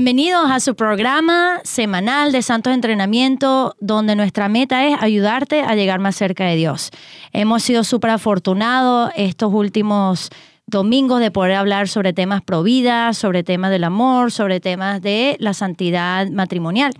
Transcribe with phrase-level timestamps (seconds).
[0.00, 5.98] Bienvenidos a su programa semanal de Santos Entrenamiento, donde nuestra meta es ayudarte a llegar
[5.98, 6.92] más cerca de Dios.
[7.32, 10.30] Hemos sido súper afortunados estos últimos
[10.68, 15.36] domingos de poder hablar sobre temas pro vida, sobre temas del amor, sobre temas de
[15.40, 16.92] la santidad matrimonial.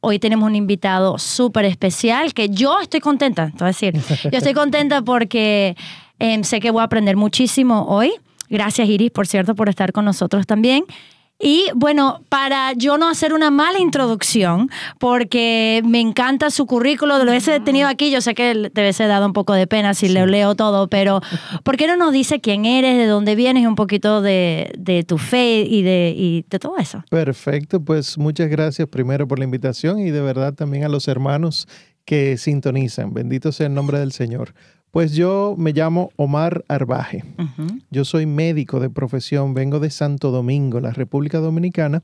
[0.00, 5.02] Hoy tenemos un invitado súper especial que yo estoy contenta, es decir, yo estoy contenta
[5.02, 5.76] porque
[6.18, 8.10] em, sé que voy a aprender muchísimo hoy.
[8.48, 10.82] Gracias Iris, por cierto, por estar con nosotros también.
[11.40, 17.30] Y bueno, para yo no hacer una mala introducción, porque me encanta su currículo, lo
[17.30, 20.26] hubiese tenido aquí, yo sé que te hubiese dado un poco de pena si le
[20.26, 21.20] leo todo, pero
[21.64, 25.02] ¿por qué no nos dice quién eres, de dónde vienes y un poquito de, de
[25.02, 27.02] tu fe y de, y de todo eso?
[27.08, 31.66] Perfecto, pues muchas gracias primero por la invitación y de verdad también a los hermanos
[32.04, 33.14] que sintonizan.
[33.14, 34.52] Bendito sea el nombre del Señor.
[34.90, 37.24] Pues yo me llamo Omar Arbaje.
[37.90, 42.02] Yo soy médico de profesión, vengo de Santo Domingo, la República Dominicana,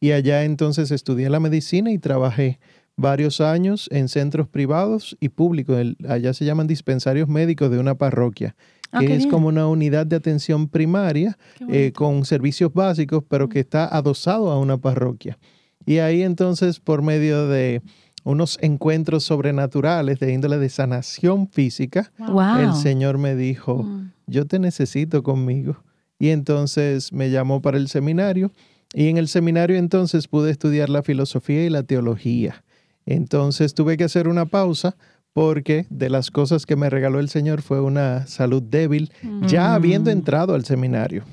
[0.00, 2.58] y allá entonces estudié la medicina y trabajé
[2.96, 5.76] varios años en centros privados y públicos.
[6.08, 8.54] allá se llaman dispensarios médicos de una parroquia,
[8.92, 11.38] ah, que es como una unidad de atención primaria
[11.70, 15.38] eh, con servicios básicos, pero que está adosado a una parroquia.
[15.84, 17.82] Y ahí entonces, por medio de
[18.24, 22.12] unos encuentros sobrenaturales de índole de sanación física,
[22.60, 24.12] el Señor me dijo, mm.
[24.26, 25.82] yo te necesito conmigo.
[26.18, 28.52] Y entonces me llamó para el seminario
[28.94, 32.62] y en el seminario entonces pude estudiar la filosofía y la teología.
[33.06, 34.96] Entonces tuve que hacer una pausa
[35.32, 39.10] porque de las cosas que me regaló el Señor fue una salud débil,
[39.46, 41.24] ya habiendo entrado al seminario.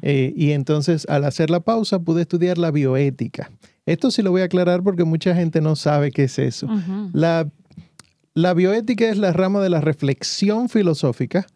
[0.00, 3.50] Eh, y entonces al hacer la pausa pude estudiar la bioética.
[3.86, 6.68] Esto sí lo voy a aclarar porque mucha gente no sabe qué es eso.
[7.12, 7.50] la,
[8.34, 11.46] la, bioética es la rama de la reflexión filosófica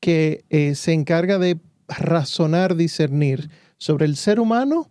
[0.00, 1.58] que eh, se encarga de
[1.88, 4.90] razonar, discernir sobre el ser humano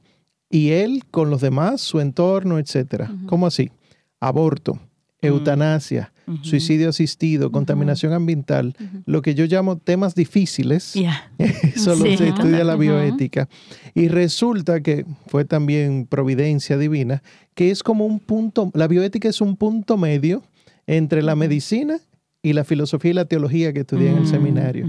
[0.50, 3.10] y él con los demás, su entorno, etc.
[3.26, 3.72] ¿Cómo así?
[4.20, 4.80] Aborto,
[5.20, 8.76] eutanasia, suicidio asistido, contaminación ambiental,
[9.06, 10.94] lo que yo llamo temas difíciles,
[11.76, 13.50] solo se estudia la bioética.
[13.94, 17.24] Y resulta que fue también providencia divina,
[17.56, 20.44] que es como un punto, la bioética es un punto medio
[20.88, 22.00] entre la medicina
[22.46, 24.86] y la filosofía y la teología que estudié en el mm, seminario.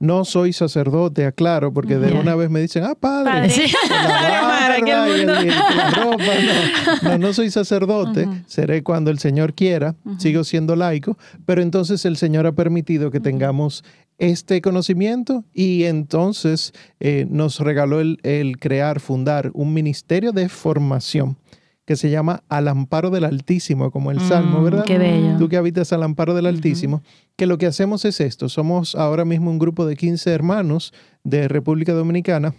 [0.00, 3.52] No soy sacerdote, aclaro, porque de una vez me dicen, ah, padre,
[7.02, 12.16] No, no, soy sacerdote, seré cuando el Señor quiera, sigo siendo laico, pero entonces el
[12.16, 13.84] Señor ha permitido que tengamos
[14.16, 21.36] este conocimiento y entonces eh, nos regaló el, el crear, fundar un ministerio de formación
[21.84, 24.84] que se llama Al amparo del Altísimo, como el Salmo, mm, ¿verdad?
[24.84, 25.36] Qué bello.
[25.38, 27.02] Tú que habitas al amparo del Altísimo,
[27.36, 28.48] que lo que hacemos es esto.
[28.48, 30.92] Somos ahora mismo un grupo de 15 hermanos
[31.24, 32.54] de República Dominicana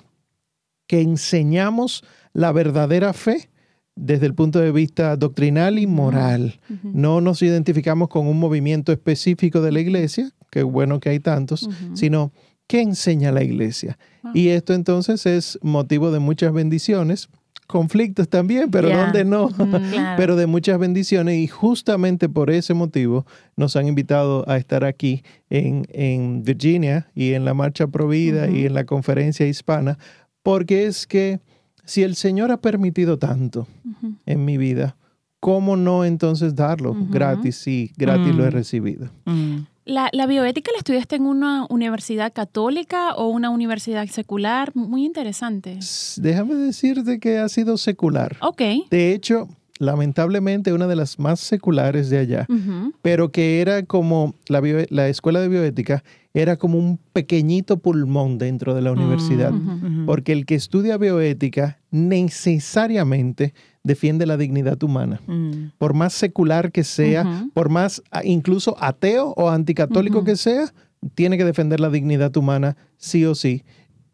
[0.88, 2.04] que enseñamos
[2.34, 3.50] la verdadera fe
[3.96, 6.60] desde el punto de vista doctrinal y moral.
[6.84, 11.68] No nos identificamos con un movimiento específico de la iglesia, que bueno que hay tantos,
[11.94, 12.32] sino
[12.68, 13.98] qué enseña la iglesia.
[14.24, 14.32] Ah.
[14.34, 17.30] Y esto entonces es motivo de muchas bendiciones
[17.68, 19.50] conflictos también, pero donde no,
[20.18, 25.24] pero de muchas bendiciones y justamente por ese motivo nos han invitado a estar aquí
[25.50, 29.98] en, en Virginia y en la Marcha Provida y en la conferencia hispana,
[30.44, 31.40] porque es que
[31.86, 33.68] si el Señor ha permitido tanto
[34.26, 34.96] en mi vida,
[35.40, 38.54] ¿cómo no entonces darlo gratis si gratis lo he mm.
[38.54, 39.10] recibido?
[39.86, 39.92] Mm.
[40.12, 44.72] ¿La, bioética la estudiaste en una universidad católica o una universidad secular?
[44.76, 45.80] Muy interesante.
[46.18, 48.38] Déjame decirte que ha sido secular.
[48.42, 48.62] Ok.
[48.90, 49.48] De hecho,
[49.80, 52.48] lamentablemente una de las más seculares de allá,
[53.02, 56.04] pero que era como la, la, escuela de bioética,
[56.34, 59.54] era como un pequeñito pulmón dentro de la universidad,
[60.06, 63.54] porque el que estudia bioética necesariamente
[63.86, 65.22] defiende la dignidad humana.
[65.28, 65.70] Mm.
[65.78, 70.74] Por más secular que sea, por más incluso ateo o anticatólico que sea,
[71.14, 73.64] tiene que defender la dignidad humana sí o sí.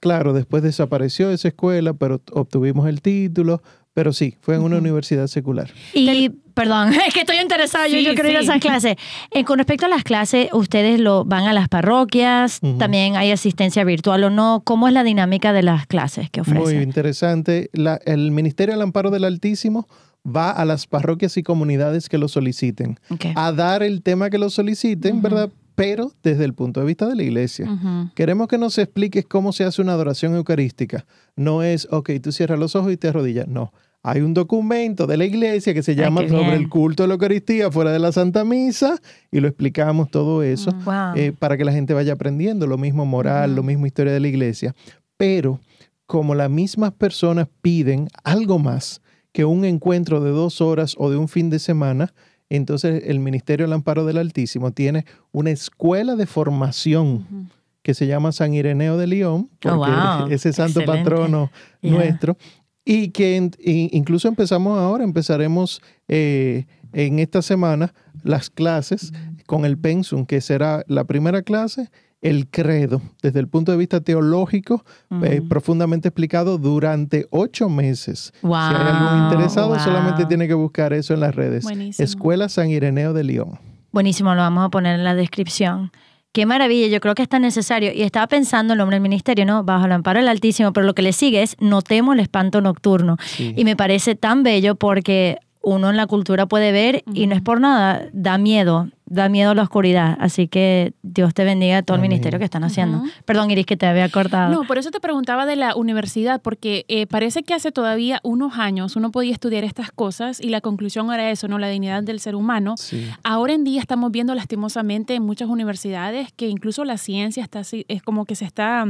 [0.01, 3.61] Claro, después desapareció esa escuela, pero obtuvimos el título,
[3.93, 5.71] pero sí, fue en una universidad secular.
[5.93, 8.95] Y, perdón, es que estoy interesada, yo, yo quiero ir a esas clases.
[9.31, 12.59] Eh, con respecto a las clases, ¿ustedes lo van a las parroquias?
[12.77, 14.61] ¿También hay asistencia virtual o no?
[14.63, 16.63] ¿Cómo es la dinámica de las clases que ofrecen?
[16.63, 17.69] Muy interesante.
[18.05, 19.87] el Ministerio del Amparo del Altísimo
[20.25, 22.99] va a las parroquias y comunidades que lo soliciten,
[23.35, 25.49] a dar el tema que lo soliciten, ¿verdad?
[25.81, 27.67] Pero desde el punto de vista de la iglesia.
[28.13, 31.05] Queremos que nos expliques cómo se hace una adoración eucarística.
[31.35, 33.47] No es, ok, tú cierras los ojos y te arrodillas.
[33.47, 33.73] No.
[34.03, 37.71] Hay un documento de la iglesia que se llama sobre el culto de la Eucaristía
[37.71, 38.99] fuera de la Santa Misa
[39.31, 43.05] y lo explicamos todo eso mm, eh, para que la gente vaya aprendiendo lo mismo
[43.05, 44.75] moral, lo mismo historia de la iglesia.
[45.17, 45.59] Pero
[46.05, 49.01] como las mismas personas piden algo más
[49.31, 52.13] que un encuentro de dos horas o de un fin de semana,
[52.55, 57.49] entonces el Ministerio del Amparo del Altísimo tiene una escuela de formación
[57.83, 60.27] que se llama San Ireneo de León, Oh, porque wow.
[60.29, 61.09] ese santo Excelente.
[61.09, 61.51] patrono
[61.81, 61.93] Yeah.
[61.95, 62.37] nuestro,
[62.85, 63.49] y que
[63.91, 67.93] incluso empezamos ahora, empezaremos eh, en esta semana
[68.23, 69.11] las clases
[69.47, 71.89] con el pensum, que será la primera clase,
[72.21, 74.85] el credo, desde el punto de vista teológico,
[75.23, 78.33] eh, profundamente explicado durante ocho meses.
[78.41, 79.79] Wow, si hay algún interesado, wow.
[79.79, 81.63] solamente tiene que buscar eso en las redes.
[81.63, 82.03] Buenísimo.
[82.03, 83.59] Escuela San Ireneo de León.
[83.91, 85.91] Buenísimo, lo vamos a poner en la descripción.
[86.31, 87.91] Qué maravilla, yo creo que es tan necesario.
[87.91, 89.65] Y estaba pensando el nombre del ministerio, ¿no?
[89.65, 93.17] Bajo el amparo del Altísimo, pero lo que le sigue es Notemos el espanto nocturno.
[93.25, 93.53] Sí.
[93.57, 97.41] Y me parece tan bello porque uno en la cultura puede ver y no es
[97.41, 100.17] por nada, da miedo, da miedo la oscuridad.
[100.19, 102.11] Así que Dios te bendiga todo el Amén.
[102.11, 103.03] ministerio que están haciendo.
[103.25, 104.53] Perdón, Iris, que te había cortado.
[104.53, 108.57] No, por eso te preguntaba de la universidad, porque eh, parece que hace todavía unos
[108.57, 111.59] años uno podía estudiar estas cosas y la conclusión era eso, ¿no?
[111.59, 112.75] La dignidad del ser humano.
[112.77, 113.05] Sí.
[113.23, 117.85] Ahora en día estamos viendo lastimosamente en muchas universidades que incluso la ciencia está así,
[117.89, 118.85] es como que se está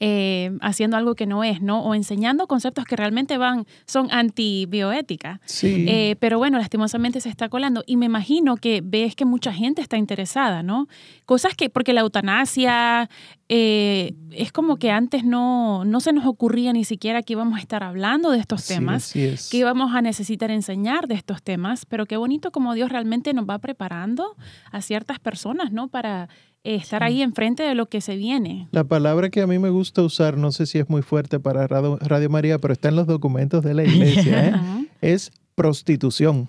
[0.00, 1.82] eh, haciendo algo que no es, ¿no?
[1.84, 5.40] O enseñando conceptos que realmente van, son antibioética.
[5.44, 5.84] Sí.
[5.88, 7.82] Eh, pero bueno, lastimosamente se está colando.
[7.86, 10.88] Y me imagino que ves que mucha gente está interesada, ¿no?
[11.26, 13.08] Cosas que, porque la eutanasia
[13.48, 17.60] eh, es como que antes no, no se nos ocurría ni siquiera que íbamos a
[17.62, 19.50] estar hablando de estos Sí, temas es.
[19.50, 23.46] que íbamos a necesitar enseñar de estos temas, pero qué bonito como Dios realmente nos
[23.48, 24.36] va preparando
[24.70, 25.88] a ciertas personas, ¿no?
[25.88, 26.28] Para
[26.64, 28.68] estar ahí enfrente de lo que se viene.
[28.70, 31.66] La palabra que a mí me gusta usar, no sé si es muy fuerte para
[31.66, 34.86] Radio, Radio María, pero está en los documentos de la iglesia, ¿eh?
[35.00, 36.48] Es prostitución.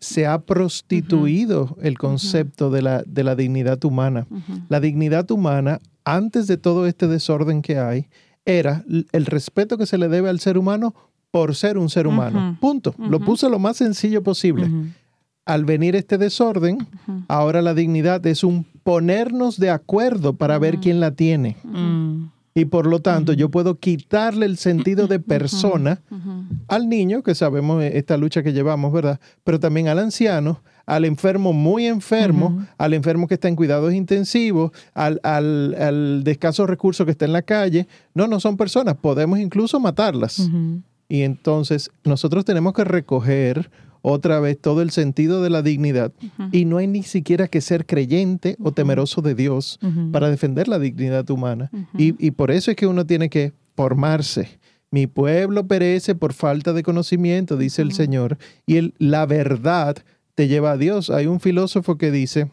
[0.00, 4.26] Se ha prostituido el concepto de, la, de la dignidad humana.
[4.68, 8.08] La dignidad humana, antes de todo este desorden que hay,
[8.44, 10.94] era el respeto que se le debe al ser humano
[11.30, 12.56] por ser un ser humano.
[12.60, 12.94] Punto.
[12.98, 14.68] Lo puse lo más sencillo posible.
[15.46, 16.86] Al venir este desorden,
[17.28, 21.56] ahora la dignidad es un ponernos de acuerdo para ver quién la tiene.
[22.54, 26.02] Y por lo tanto, yo puedo quitarle el sentido de persona
[26.68, 29.20] al niño, que sabemos eh, esta lucha que llevamos, ¿verdad?
[29.44, 34.72] Pero también al anciano, al enfermo muy enfermo, al enfermo que está en cuidados intensivos,
[34.94, 37.86] al, al, al de escasos recursos que está en la calle.
[38.14, 40.50] No, no son personas, podemos incluso matarlas.
[41.08, 43.70] Y entonces nosotros tenemos que recoger
[44.02, 46.12] otra vez todo el sentido de la dignidad.
[46.52, 49.78] Y no hay ni siquiera que ser creyente o temeroso de Dios
[50.12, 51.70] para defender la dignidad humana.
[51.96, 54.58] Y, y por eso es que uno tiene que formarse.
[54.90, 57.92] Mi pueblo perece por falta de conocimiento, dice el.
[57.92, 59.96] Señor, y el- la verdad
[60.34, 61.10] te lleva a Dios.
[61.10, 62.50] Hay un filósofo que dice,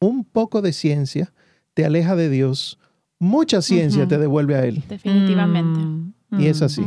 [0.00, 1.32] un poco de ciencia
[1.74, 2.78] te aleja de Dios,
[3.18, 4.82] mucha ciencia te devuelve a Él.
[4.88, 5.80] Definitivamente.
[5.80, 6.82] Mm, Y es mm, así.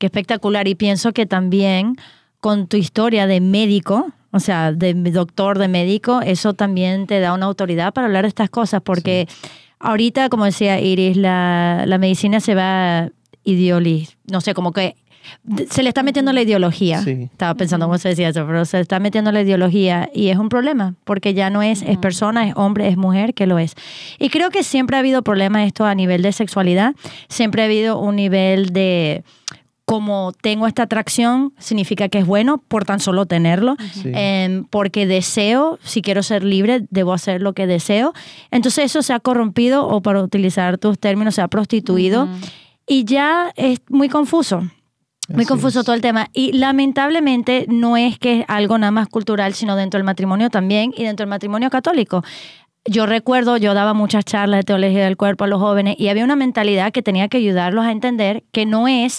[0.00, 0.66] Qué espectacular.
[0.66, 1.96] Y pienso que también
[2.40, 7.34] con tu historia de médico, o sea, de doctor, de médico, eso también te da
[7.34, 9.28] una autoridad para hablar de estas cosas, porque
[9.78, 13.10] ahorita, como decía Iris, la, la medicina se va
[13.44, 14.96] ideoli, no sé, como que
[15.70, 17.02] se le está metiendo la ideología.
[17.02, 17.28] Sí.
[17.30, 20.48] Estaba pensando cómo se decía eso, pero se está metiendo la ideología y es un
[20.48, 23.74] problema, porque ya no es, es persona, es hombre, es mujer, que lo es.
[24.18, 26.94] Y creo que siempre ha habido problemas esto a nivel de sexualidad,
[27.28, 29.24] siempre ha habido un nivel de
[29.90, 33.74] como tengo esta atracción, significa que es bueno por tan solo tenerlo.
[33.92, 34.12] Sí.
[34.14, 38.12] Em, porque deseo, si quiero ser libre, debo hacer lo que deseo.
[38.52, 42.32] Entonces eso se ha corrompido o para utilizar tus términos, se ha prostituido Ujú.
[42.86, 44.60] y ya es muy confuso.
[45.28, 45.84] Muy Así confuso es.
[45.84, 46.28] todo el tema.
[46.32, 50.92] Y lamentablemente no es que es algo nada más cultural, sino dentro del matrimonio también
[50.96, 52.22] y dentro del matrimonio católico.
[52.84, 56.22] Yo recuerdo, yo daba muchas charlas de teología del cuerpo a los jóvenes y había
[56.22, 59.18] una mentalidad que tenía que ayudarlos a entender que no es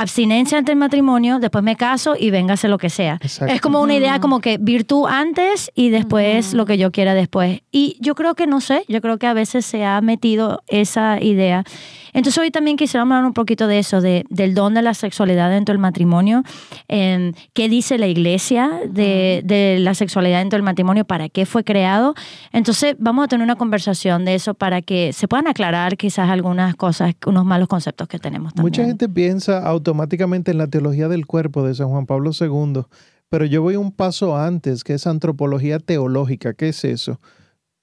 [0.00, 3.18] abstinencia ante el matrimonio, después me caso y véngase lo que sea.
[3.20, 3.52] Exacto.
[3.52, 6.56] Es como una idea como que virtud antes y después Ujú.
[6.56, 7.60] lo que yo quiera después.
[7.70, 11.22] Y yo creo que no sé, yo creo que a veces se ha metido esa
[11.22, 11.64] idea.
[12.12, 15.50] Entonces hoy también quisiera hablar un poquito de eso, de, del don de la sexualidad
[15.50, 16.42] dentro del matrimonio,
[16.88, 21.62] em, qué dice la iglesia de, de la sexualidad dentro del matrimonio, para qué fue
[21.62, 22.14] creado.
[22.52, 26.74] Entonces vamos a tener una conversación de eso para que se puedan aclarar quizás algunas
[26.74, 28.70] cosas, unos malos conceptos que tenemos también.
[28.70, 32.82] Mucha gente piensa automáticamente en la teología del cuerpo de San Juan Pablo II,
[33.28, 36.54] pero yo voy un paso antes, que es antropología teológica.
[36.54, 37.20] ¿Qué es eso?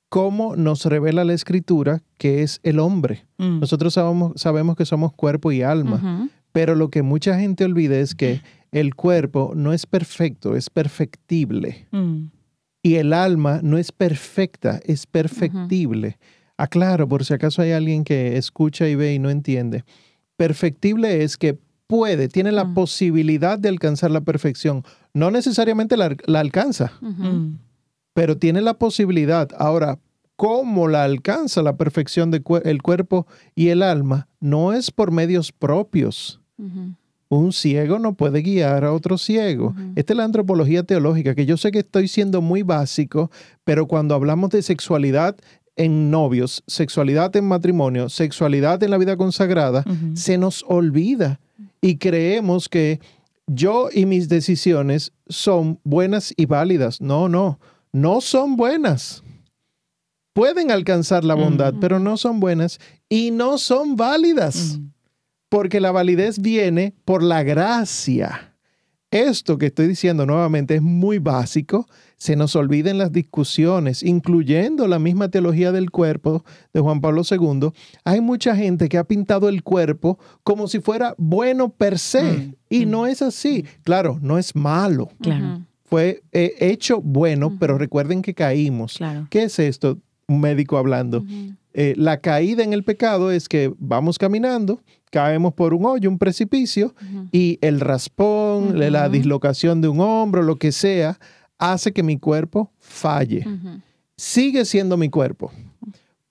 [0.08, 3.26] ¿Cómo nos revela la escritura que es el hombre?
[3.38, 3.60] Mm.
[3.60, 8.16] Nosotros sabemos, sabemos que somos cuerpo y alma, pero lo que mucha gente olvida es
[8.16, 11.88] que el cuerpo no es perfecto, es perfectible.
[11.92, 12.28] Mm.
[12.84, 16.18] Y el alma no es perfecta, es perfectible.
[16.56, 19.84] Aclaro, por si acaso hay alguien que escucha y ve y no entiende.
[20.38, 21.58] Perfectible es que
[21.88, 24.84] puede, tiene la posibilidad de alcanzar la perfección.
[25.14, 27.56] No necesariamente la, la alcanza, Mm.
[28.14, 29.50] pero tiene la posibilidad.
[29.58, 30.00] Ahora,
[30.36, 33.26] ¿cómo la alcanza la perfección del cuerpo
[33.56, 34.28] y el alma?
[34.40, 36.40] No es por medios propios.
[37.30, 39.76] Un ciego no puede guiar a otro ciego.
[39.96, 43.30] Esta es la antropología teológica, que yo sé que estoy siendo muy básico,
[43.64, 45.36] pero cuando hablamos de sexualidad
[45.76, 49.84] en novios, sexualidad en matrimonio, sexualidad en la vida consagrada,
[50.16, 51.40] se nos olvida
[51.82, 53.00] y creemos que
[53.48, 57.00] yo y mis decisiones son buenas y válidas.
[57.02, 57.60] No, no,
[57.94, 59.24] no son buenas.
[60.34, 61.80] Pueden alcanzar la bondad, Mm.
[61.80, 64.92] pero no son buenas y no son válidas Mm.
[65.50, 68.54] porque la validez viene por la gracia.
[69.12, 71.88] Esto que estoy diciendo nuevamente es muy básico,
[72.18, 77.22] se nos olvida en las discusiones, incluyendo la misma teología del cuerpo de Juan Pablo
[77.30, 77.70] II.
[78.04, 82.56] Hay mucha gente que ha pintado el cuerpo como si fuera bueno per se, Mm,
[82.70, 82.90] y mm.
[82.90, 83.66] no es así.
[83.84, 85.62] Claro, no es malo, Claro.
[85.86, 88.96] Fue eh, hecho bueno, pero recuerden que caímos.
[88.98, 89.28] Claro.
[89.30, 89.98] ¿Qué es esto?
[90.28, 91.24] Un médico hablando.
[91.80, 94.82] Eh, la caída en el pecado es que vamos caminando,
[95.12, 96.96] caemos por un hoyo, un precipicio,
[97.32, 101.20] y el raspón, la- dislocación de un hombro, lo que sea,
[101.60, 103.46] hace que mi cuerpo falle.
[104.16, 105.52] Sigue siendo mi cuerpo,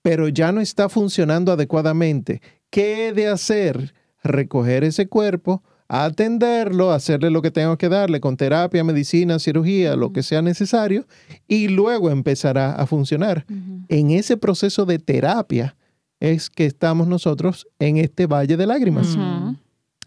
[0.03, 2.41] pero ya no está funcionando adecuadamente.
[2.69, 3.95] ¿Qué he de hacer?
[4.25, 10.13] Recoger ese cuerpo, atenderlo, hacerle lo que tengo que darle con terapia, medicina, cirugía, lo
[10.13, 11.07] que sea necesario,
[11.47, 13.45] y luego empezará a funcionar
[13.89, 15.77] en ese proceso de terapia
[16.21, 19.17] es que estamos nosotros en este valle de lágrimas.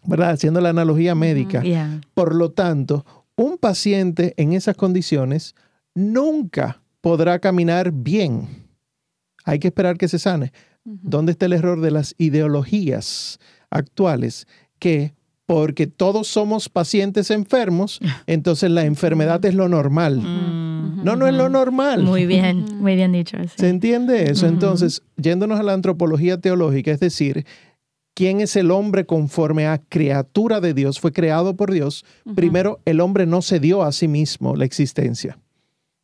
[0.05, 0.31] ¿verdad?
[0.31, 1.62] Haciendo la analogía médica.
[1.62, 2.01] Yeah.
[2.13, 3.05] Por lo tanto,
[3.36, 5.55] un paciente en esas condiciones
[5.93, 8.48] nunca podrá caminar bien.
[9.43, 10.51] Hay que esperar que se sane.
[10.83, 14.48] ¿Dónde está el error de las ideologías actuales?
[14.79, 15.13] Que
[15.50, 20.18] porque todos somos pacientes enfermos, entonces la enfermedad es lo normal.
[20.22, 21.03] Mm.
[21.03, 22.03] No, no es lo normal.
[22.03, 23.36] Muy bien, muy bien dicho.
[23.41, 23.50] sí.
[23.56, 24.46] ¿Se entiende eso?
[24.46, 27.48] Entonces, yéndonos a la antropología teológica, es decir,
[28.13, 31.00] ¿quién es el hombre conforme a criatura de Dios?
[31.00, 32.06] Fue creado por Dios.
[32.36, 35.39] Primero, el hombre no se dio a sí mismo la existencia.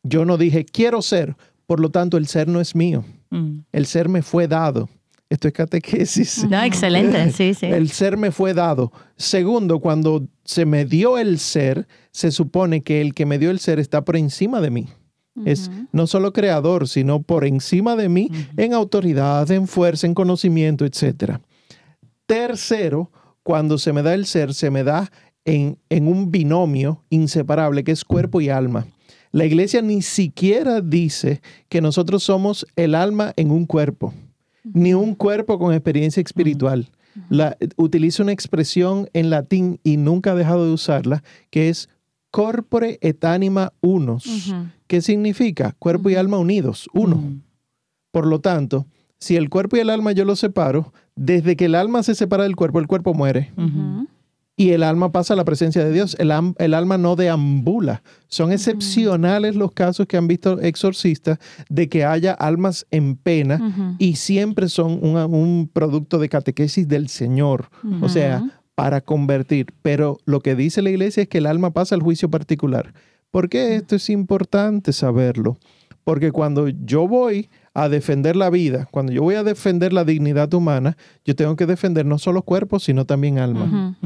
[0.02, 1.36] Yo no dije, quiero ser,
[1.66, 3.04] por lo tanto, el ser no es mío.
[3.30, 3.58] Mm.
[3.70, 4.88] El ser me fue dado.
[5.28, 6.44] Esto es catequesis.
[6.50, 7.66] No, excelente, sí, sí.
[7.66, 8.92] El ser me fue dado.
[9.16, 13.58] Segundo, cuando se me dio el ser, se supone que el que me dio el
[13.58, 14.88] ser está por encima de mí.
[15.44, 20.86] Es no solo creador, sino por encima de mí en autoridad, en fuerza, en conocimiento,
[20.86, 21.40] etc.
[22.24, 23.10] Tercero,
[23.42, 25.10] cuando se me da el ser, se me da
[25.44, 28.86] en, en un binomio inseparable que es cuerpo y alma.
[29.30, 34.14] La iglesia ni siquiera dice que nosotros somos el alma en un cuerpo,
[34.72, 36.88] ni un cuerpo con experiencia espiritual.
[37.30, 41.88] La, utiliza una expresión en latín y nunca ha dejado de usarla, que es
[42.30, 44.26] corpore et anima unos.
[44.26, 44.66] Ujú.
[44.86, 45.74] ¿Qué significa?
[45.78, 47.40] Cuerpo y alma unidos, uno.
[48.10, 48.86] Por lo tanto,
[49.18, 52.42] si el cuerpo y el alma yo los separo, desde que el alma se separa
[52.42, 53.52] del cuerpo, el cuerpo muere.
[54.58, 56.16] Y el alma pasa a la presencia de Dios.
[56.18, 58.02] El, alma no deambula.
[58.28, 64.16] Son excepcionales los casos que han visto exorcistas de que haya almas en pena y
[64.16, 67.68] siempre son un producto de catequesis del Señor.
[68.00, 68.42] O sea,
[68.76, 69.74] para convertir.
[69.82, 72.94] Pero lo que dice la iglesia es que el alma pasa al juicio particular.
[73.32, 75.58] ¿Por qué esto es importante saberlo?
[76.04, 80.52] Porque cuando yo voy a defender la vida, cuando yo voy a defender la dignidad
[80.54, 83.96] humana, yo tengo que defender no solo cuerpo, sino también alma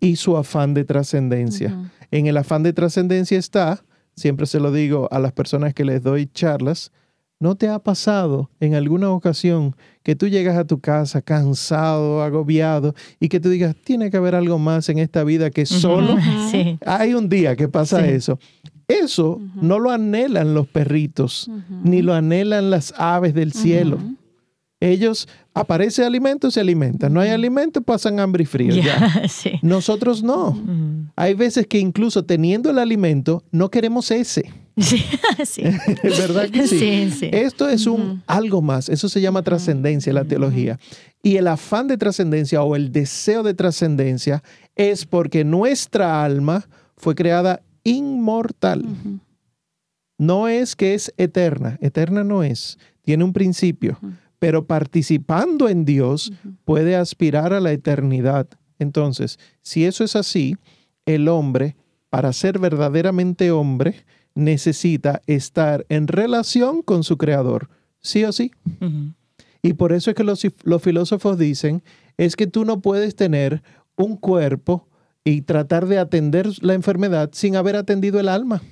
[0.00, 1.90] y su afán de trascendencia.
[2.10, 3.84] En el afán de trascendencia está,
[4.16, 6.92] siempre se lo digo a las personas que les doy charlas,
[7.38, 12.94] ¿no te ha pasado en alguna ocasión que tú llegas a tu casa cansado, agobiado
[13.18, 16.16] y que tú digas, tiene que haber algo más en esta vida que solo?
[16.50, 16.78] Sí.
[16.86, 18.10] Hay un día que pasa Sí.
[18.10, 18.38] eso.
[18.90, 21.50] Eso no lo anhelan los perritos,
[21.84, 23.98] ni lo anhelan las aves del cielo.
[24.80, 27.12] Ellos, aparece alimento, se alimentan.
[27.12, 28.74] No hay alimento, pasan hambre y frío.
[28.74, 29.22] Ya, ya.
[29.28, 29.52] sí.
[29.60, 30.58] Nosotros no.
[31.16, 34.50] Hay veces que incluso teniendo el alimento, no queremos ese.
[34.80, 35.04] Sí,
[35.44, 35.62] sí.
[36.02, 37.10] ¿Es verdad que sí?
[37.10, 37.28] Sí.
[37.32, 38.88] Esto es un algo más.
[38.88, 40.78] Eso se llama trascendencia en la teología.
[41.22, 44.42] Y el afán de trascendencia o el deseo de trascendencia
[44.76, 46.66] es porque nuestra alma
[46.96, 48.84] fue creada inmortal.
[50.18, 51.78] No es que es eterna.
[51.80, 52.78] Eterna no es.
[53.02, 53.98] Tiene un principio.
[54.38, 56.32] Pero participando en Dios
[56.64, 58.48] puede aspirar a la eternidad.
[58.78, 60.56] Entonces, si eso es así,
[61.06, 61.76] el hombre,
[62.08, 67.68] para ser verdaderamente hombre, necesita estar en relación con su creador,
[68.00, 68.52] sí o sí.
[69.62, 71.82] Y por eso es que los, los filósofos dicen,
[72.16, 73.62] es que tú no puedes tener
[73.96, 74.88] un cuerpo
[75.24, 78.62] y tratar de atender la enfermedad sin haber atendido el alma.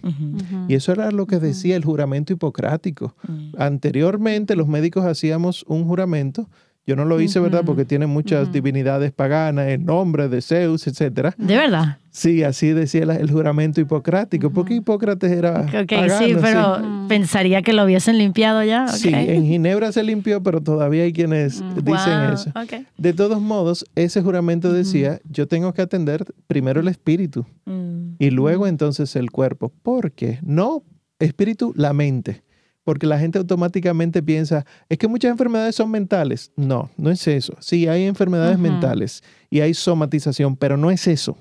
[0.66, 3.14] Y eso era lo que decía el juramento hipocrático.
[3.58, 6.48] Anteriormente los médicos hacíamos un juramento
[6.88, 7.64] yo no lo hice, ¿verdad?
[7.66, 11.34] Porque tiene muchas divinidades paganas, el nombre de Zeus, etcétera.
[11.36, 11.98] ¿De verdad?
[12.10, 17.84] Sí, así decía el juramento hipocrático, porque Hipócrates era Ok, sí, pero pensaría que lo
[17.84, 18.88] hubiesen limpiado ya.
[18.88, 22.52] Sí, en Ginebra se limpió, pero todavía hay quienes dicen eso.
[22.96, 28.14] De todos modos, ese juramento decía, yo tengo que atender primero el espíritu mm.
[28.18, 30.84] y luego entonces el cuerpo, porque no
[31.18, 32.47] espíritu, la mente
[32.88, 36.50] porque la gente automáticamente piensa, es que muchas enfermedades son mentales.
[36.56, 37.52] No, no es eso.
[37.60, 41.36] Sí, hay enfermedades mentales y hay somatización, pero no es eso.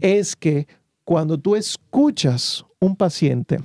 [0.00, 0.66] Es que
[1.04, 3.58] cuando tú escuchas un paciente,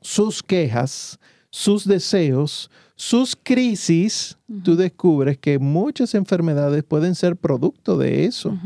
[0.00, 1.18] sus quejas,
[1.50, 8.58] sus deseos, sus crisis, tú descubres que muchas enfermedades pueden ser producto de eso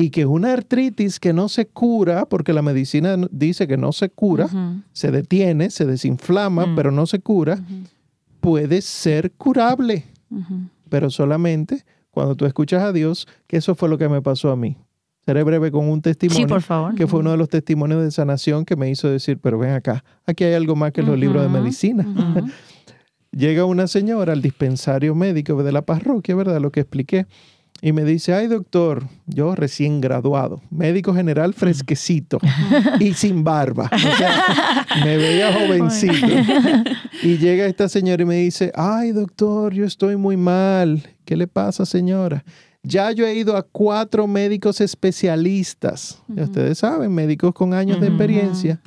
[0.00, 4.08] y que una artritis que no se cura, porque la medicina dice que no se
[4.08, 4.48] cura,
[4.92, 6.76] se detiene, se desinflama, mm.
[6.76, 7.58] pero no se cura,
[8.40, 10.04] puede ser curable.
[10.88, 14.56] Pero solamente cuando tú escuchas a Dios, que eso fue lo que me pasó a
[14.56, 14.76] mí.
[15.26, 16.46] Seré breve con un testimonio.
[16.46, 16.94] por favor.
[16.94, 20.04] Que fue uno de los testimonios de sanación que me hizo decir, pero ven acá,
[20.26, 22.06] aquí hay algo más que los libros de medicina.
[23.32, 26.60] Llega una señora al dispensario médico de la parroquia, ¿verdad?
[26.60, 27.26] Lo que expliqué
[27.80, 32.38] y me dice, ay doctor, yo recién graduado, médico general fresquecito
[32.98, 33.90] y sin barba.
[33.92, 36.26] O sea, me veía jovencito.
[37.22, 41.02] Y llega esta señora y me dice, ay doctor, yo estoy muy mal.
[41.24, 42.44] ¿Qué le pasa señora?
[42.82, 46.22] Ya yo he ido a cuatro médicos especialistas.
[46.28, 48.80] ustedes saben, médicos con años de experiencia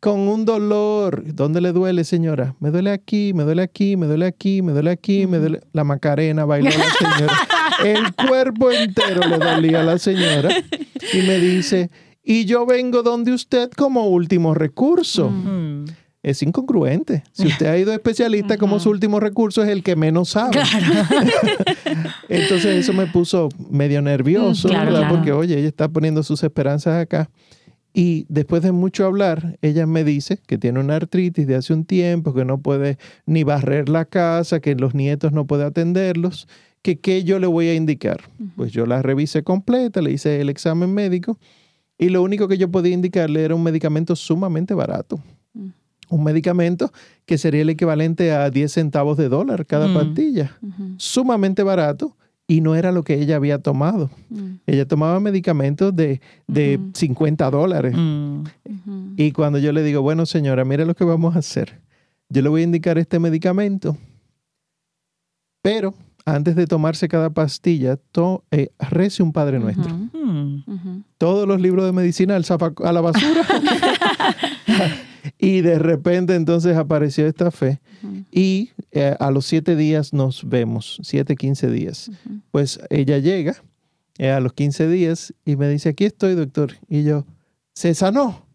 [0.00, 1.22] con un dolor.
[1.34, 2.54] ¿Dónde le duele, señora?
[2.60, 5.60] Me duele aquí, me duele aquí, me duele aquí, me duele aquí, me duele.
[5.72, 7.34] La Macarena bailó la señora.
[7.84, 10.50] El cuerpo entero le dolía a la señora.
[11.12, 11.90] Y me dice,
[12.22, 15.32] y yo vengo donde usted como último recurso.
[16.22, 17.22] Es incongruente.
[17.32, 20.60] Si usted ha ido a especialista como su último recurso, es el que menos sabe.
[22.28, 25.08] Entonces eso me puso medio nervioso, ¿verdad?
[25.08, 27.30] Porque, oye, ella está poniendo sus esperanzas acá.
[27.98, 31.84] Y después de mucho hablar, ella me dice que tiene una artritis de hace un
[31.84, 36.46] tiempo, que no puede ni barrer la casa, que los nietos no puede atenderlos,
[36.80, 38.20] que qué yo le voy a indicar.
[38.54, 41.40] Pues yo la revisé completa, le hice el examen médico
[41.98, 45.18] y lo único que yo podía indicarle era un medicamento sumamente barato.
[45.54, 45.70] Mm.
[46.10, 46.92] Un medicamento
[47.26, 49.94] que sería el equivalente a 10 centavos de dólar cada mm.
[49.94, 50.56] pastilla.
[50.98, 52.16] Sumamente barato
[52.50, 54.10] y no era lo que ella había tomado.
[54.30, 54.54] Mm.
[54.66, 56.20] Ella tomaba medicamentos de,
[56.94, 57.94] 50 dólares.
[57.94, 58.44] Mm.
[59.16, 61.80] Y cuando yo le digo, bueno señora, mire lo que vamos a hacer.
[62.30, 63.96] Yo le voy a indicar este medicamento,
[65.62, 69.94] pero antes de tomarse cada pastilla, to, eh, rece un Padre Nuestro.
[69.94, 71.04] Mm.
[71.18, 72.44] Todos los libros de medicina al
[72.84, 73.42] a la basura.
[75.38, 77.80] y de repente entonces apareció esta fe.
[78.30, 82.10] Y eh, a los siete días nos vemos, siete, quince días.
[82.50, 83.62] Pues ella llega
[84.18, 86.72] eh, a los quince días y me dice, aquí estoy, doctor.
[86.88, 87.26] Y yo,
[87.74, 88.46] ¿se sanó?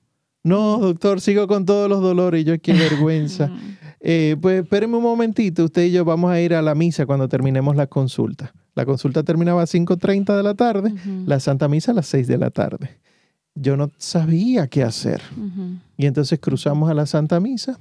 [0.43, 2.41] No, doctor, sigo con todos los dolores.
[2.41, 3.51] Y yo, qué vergüenza.
[3.99, 7.29] Eh, pues espéreme un momentito, usted y yo vamos a ir a la misa cuando
[7.29, 8.53] terminemos la consulta.
[8.75, 10.93] La consulta terminaba a 5.30 de la tarde,
[11.27, 12.97] la Santa Misa a las 6 de la tarde.
[13.53, 15.21] Yo no sabía qué hacer.
[15.95, 17.79] Y entonces cruzamos a la Santa Misa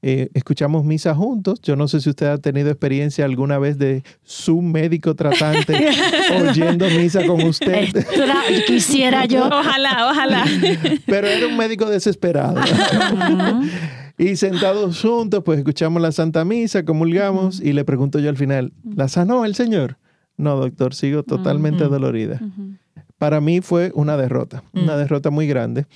[0.00, 1.60] eh, escuchamos misa juntos.
[1.62, 5.90] Yo no sé si usted ha tenido experiencia alguna vez de su médico tratante
[6.48, 7.88] oyendo misa con usted.
[8.66, 9.46] quisiera yo.
[9.46, 10.44] Ojalá, ojalá.
[11.06, 12.60] Pero era un médico desesperado.
[14.18, 18.72] y sentados juntos, pues escuchamos la Santa Misa, comulgamos y le pregunto yo al final,
[18.84, 19.96] ¿la sanó el Señor?
[20.36, 22.40] No, doctor, sigo totalmente dolorida.
[23.18, 25.86] Para mí fue una derrota, una derrota muy grande.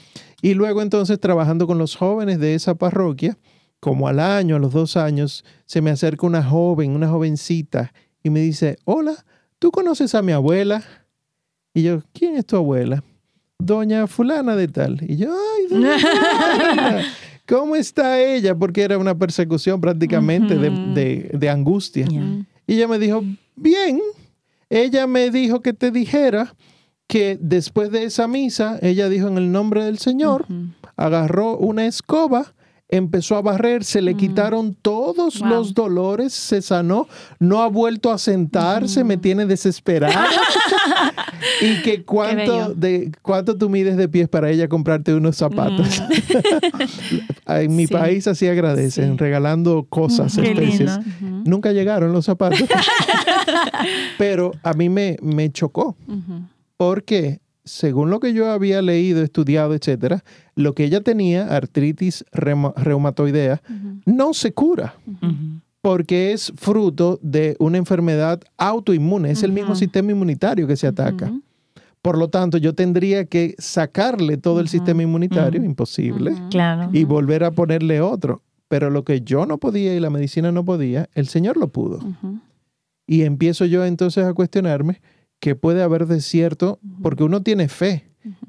[0.40, 3.38] Y luego entonces trabajando con los jóvenes de esa parroquia,
[3.82, 7.92] como al año, a los dos años, se me acerca una joven, una jovencita,
[8.22, 9.24] y me dice, hola,
[9.58, 10.84] ¿tú conoces a mi abuela?
[11.74, 13.02] Y yo, ¿quién es tu abuela?
[13.58, 15.02] Doña fulana de tal.
[15.02, 15.96] Y yo, ay, doña
[17.48, 18.54] ¿cómo está ella?
[18.54, 22.06] Porque era una persecución prácticamente de, angustia.
[22.68, 23.24] Y ella me dijo,
[23.56, 24.00] bien,
[24.70, 26.54] ella me dijo que te dijera
[27.08, 30.46] que después de esa misa, ella dijo en el nombre del Señor,
[30.94, 32.54] agarró una escoba,
[32.92, 34.16] empezó a barrer, se le mm.
[34.18, 37.08] quitaron todos los dolores, se sanó,
[37.40, 39.20] no ha vuelto a sentarse, me mm.
[39.20, 40.26] tiene desesperada.
[41.62, 46.02] y que cuánto, de, cuánto tú mides de pies para ella comprarte unos zapatos.
[46.02, 47.50] Mm.
[47.52, 50.92] en mi país así agradecen, regalando cosas, especies.
[51.20, 52.60] Nunca llegaron los zapatos.
[54.18, 55.96] Pero a mí me, me chocó.
[56.76, 63.62] Porque según lo que yo había leído, estudiado, etcétera, lo que ella tenía, artritis reumatoidea,
[64.04, 64.94] no se cura.
[65.80, 69.30] Porque es fruto de una enfermedad autoinmune.
[69.30, 71.32] Es el mismo sistema inmunitario que se ataca.
[72.02, 76.90] Por lo tanto, yo tendría que sacarle todo el sistema inmunitario, imposible, claro.
[76.92, 78.42] y volver a ponerle otro.
[78.68, 82.00] Pero lo que yo no podía y la medicina no podía, el Señor lo pudo.
[83.06, 85.00] Y empiezo yo entonces a cuestionarme
[85.42, 88.04] qué puede haber de cierto, porque uno tiene fe,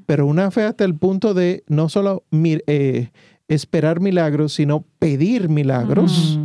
[0.05, 2.23] pero una fe hasta el punto de no solo
[2.67, 3.09] eh,
[3.47, 6.39] esperar milagros, sino pedir milagros.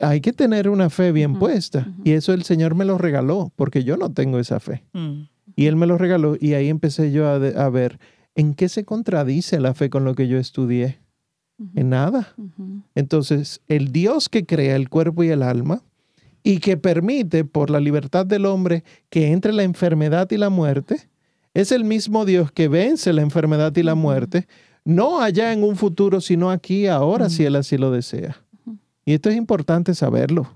[0.00, 1.86] Hay que tener una fe bien puesta.
[2.02, 4.82] Y eso el Señor me lo regaló, porque yo no tengo esa fe.
[4.94, 5.28] Mm.
[5.54, 8.00] Y Él me lo regaló y ahí empecé yo a, ver
[8.34, 10.98] en qué se contradice la fe con lo que yo estudié.
[11.76, 12.34] En nada.
[12.96, 15.82] Entonces, el Dios que crea el cuerpo y el alma
[16.48, 21.10] y que permite por la libertad del hombre que entre la enfermedad y la muerte,
[21.52, 24.48] es el mismo Dios que vence la enfermedad y la muerte,
[24.82, 28.38] no allá en un futuro, sino aquí, ahora, si Él así lo desea.
[29.04, 30.50] Y esto es importante saberlo.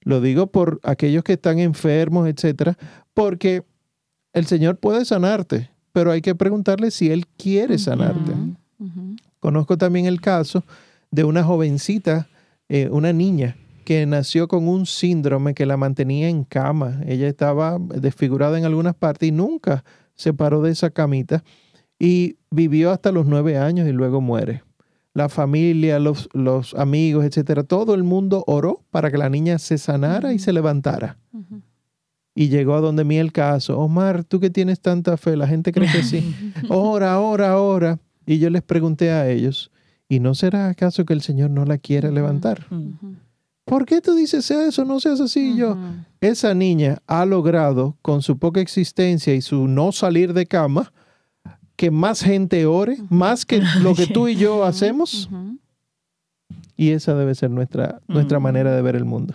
[0.00, 2.76] Lo digo por aquellos que están enfermos, etcétera,
[3.14, 3.62] porque
[4.32, 8.32] el Señor puede sanarte, pero hay que preguntarle si Él quiere sanarte.
[9.38, 10.64] Conozco también el caso
[11.12, 12.26] de una jovencita,
[12.68, 13.56] eh, una niña,
[13.88, 17.00] que nació con un síndrome que la mantenía en cama.
[17.06, 19.82] Ella estaba desfigurada en algunas partes y nunca
[20.14, 21.42] se paró de esa camita
[21.98, 24.62] y vivió hasta los nueve años y luego muere.
[25.14, 29.78] La familia, los, los amigos, etcétera, todo el mundo oró para que la niña se
[29.78, 31.16] sanara y se levantara.
[32.34, 35.72] Y llegó a donde mí el caso, Omar, tú que tienes tanta fe, la gente
[35.72, 36.34] cree que sí.
[36.68, 37.98] Ora, ora, ora.
[38.26, 39.72] Y yo les pregunté a ellos,
[40.10, 42.66] ¿y no será acaso que el Señor no la quiere levantar?
[43.68, 44.84] ¿Por qué tú dices eso?
[44.84, 45.56] No seas así.
[45.56, 45.76] Yo,
[46.20, 50.92] esa niña ha logrado, con su poca existencia y su no salir de cama,
[51.76, 55.28] que más gente ore, más que lo que tú y yo hacemos.
[56.76, 59.34] Y esa debe ser nuestra, nuestra manera de ver el mundo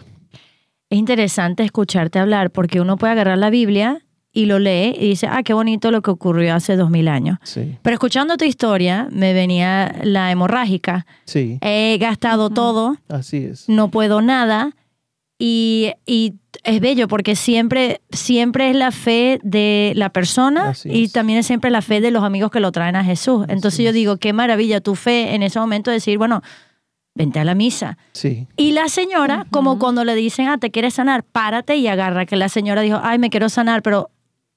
[0.93, 4.02] es interesante escucharte hablar porque uno puede agarrar la Biblia
[4.33, 7.37] y lo lee y dice, ah, qué bonito lo que ocurrió hace dos mil años.
[7.81, 11.05] Pero escuchando tu historia, me venía la hemorrágica.
[11.25, 11.59] Sí.
[11.61, 12.97] He gastado todo.
[13.07, 13.69] Así es.
[13.69, 14.75] No puedo nada.
[15.37, 15.93] Y,
[16.63, 21.69] es bello porque siempre, siempre es la fe de la persona y también es siempre
[21.71, 23.45] la fe de los amigos que lo traen a Jesús.
[23.49, 26.41] Entonces yo digo, qué maravilla tu fe en ese momento de decir, bueno,
[27.15, 27.97] vente a la misa.
[28.13, 28.47] Sí.
[28.55, 32.37] Y la señora, como cuando le dicen, ah, te quieres sanar, párate y agarra, que
[32.37, 34.09] la señora dijo, ay, me quiero sanar, pero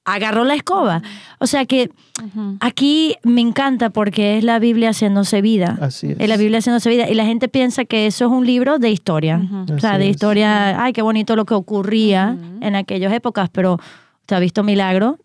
[0.07, 1.03] agarró la escoba.
[1.37, 1.91] O sea que
[2.61, 5.77] aquí me encanta porque es la Biblia haciéndose vida.
[5.81, 6.27] Así es.
[6.27, 7.09] la Biblia haciéndose vida.
[7.09, 9.41] Y la gente piensa que eso es un libro de historia.
[9.71, 13.79] O sea, de historia, ay, qué bonito lo que ocurría en aquellas épocas, pero
[14.25, 15.19] te ha visto milagro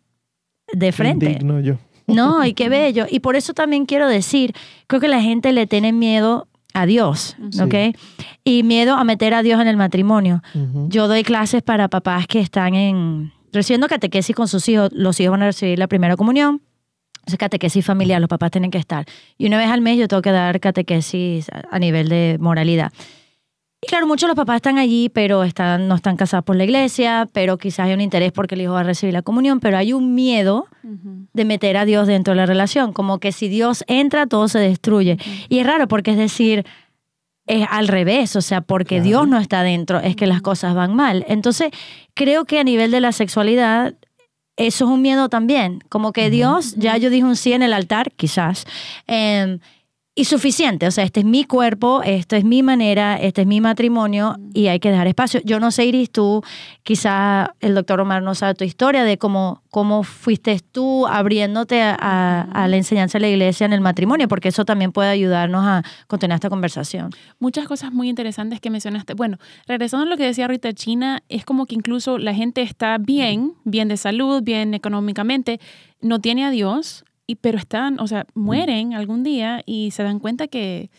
[0.73, 1.27] de frente.
[1.27, 1.77] Indigno yo.
[2.09, 3.07] No, y qué bello.
[3.09, 4.53] Y por eso también quiero decir,
[4.89, 7.97] creo que la gente le tiene miedo a Dios, ¿ok?
[8.45, 10.43] Y miedo a meter a Dios en el matrimonio.
[10.89, 14.91] Yo doy clases para papás que están en recibiendo catequesis con sus hijos.
[14.93, 16.63] Los hijos van a recibir la primera comunión.
[17.27, 19.07] Es catequesis familiar, los papás tienen que estar.
[19.39, 22.93] Y una vez al mes yo tengo que dar catequesis a nivel de moralidad.
[23.85, 26.63] Y claro, muchos de los papás están allí, pero están, no están casados por la
[26.63, 29.77] iglesia, pero quizás hay un interés porque el hijo va a recibir la comunión, pero
[29.77, 30.69] hay un miedo
[31.33, 34.61] de meter a Dios dentro de la relación, como que si Dios entra, todo se
[34.61, 35.19] destruye.
[35.49, 36.65] Y es raro porque es decir,
[37.53, 40.95] es al revés, o sea, porque Dios no está dentro, es que las cosas van
[40.97, 41.25] mal.
[41.29, 41.71] Entonces,
[42.15, 43.95] creo que a nivel de la sexualidad,
[44.57, 47.75] eso es un miedo también, como que Dios, ya yo dije un sí en el
[47.75, 48.65] altar, quizás.
[49.07, 49.59] Em,
[50.15, 50.87] y suficiente.
[50.87, 54.67] O sea, este es mi cuerpo, esto es mi manera, este es mi matrimonio y
[54.67, 55.41] hay que dejar espacio.
[55.45, 56.43] Yo no sé, Iris, tú,
[56.83, 62.67] quizá el doctor Omar no sabe tu historia de cómo, cómo fuiste tú abriéndote a,
[62.69, 66.37] la enseñanza de la iglesia en el matrimonio, porque eso también puede ayudarnos a continuar
[66.37, 67.11] esta conversación.
[67.39, 69.15] Muchas cosas muy interesantes que mencionaste.
[69.15, 72.99] Bueno, regresando a lo que decía Rita China, es como que incluso la gente está
[72.99, 75.59] bien, bien de salud, bien económicamente,
[76.03, 80.19] no tiene a Dios, y, pero están, o sea, mueren algún día y se dan
[80.19, 80.91] cuenta que,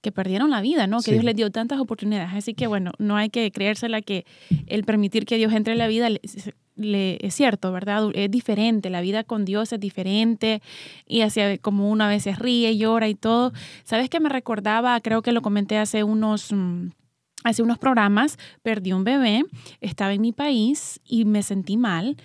[0.00, 1.00] que perdieron la vida, ¿no?
[1.00, 2.30] Que Dios les dio tantas oportunidades.
[2.32, 4.24] Así que, bueno, no hay que creérsela que
[4.68, 6.08] el permitir que Dios entre en la vida
[6.76, 8.08] le, es cierto, ¿verdad?
[8.14, 10.62] Es diferente, la vida con Dios es diferente
[11.08, 13.52] y hacia como uno a veces ríe, llora y todo.
[13.82, 15.00] ¿Sabes qué me recordaba?
[15.00, 16.52] Creo que lo comenté hace unos...
[16.52, 16.90] Mm,
[17.42, 19.44] hace unos programas, perdí un bebé,
[19.80, 22.18] estaba en mi país y me sentí mal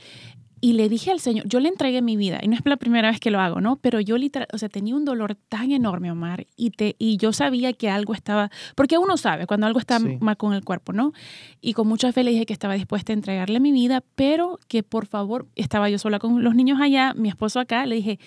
[0.65, 3.11] y le dije al Señor, yo le entregué mi vida, y no es la primera
[3.11, 3.75] vez que lo hago, ¿no?
[3.75, 7.33] Pero yo literal, o sea, tenía un dolor tan enorme, Omar, y, te, y yo
[7.33, 11.13] sabía que algo estaba, porque uno sabe cuando algo está mal con el cuerpo, ¿no?
[11.61, 14.81] Y con mucha fe le dije que estaba dispuesta a entregarle mi vida, pero que
[14.81, 18.19] por favor, estaba yo sola con los niños allá, mi esposo acá, le dije,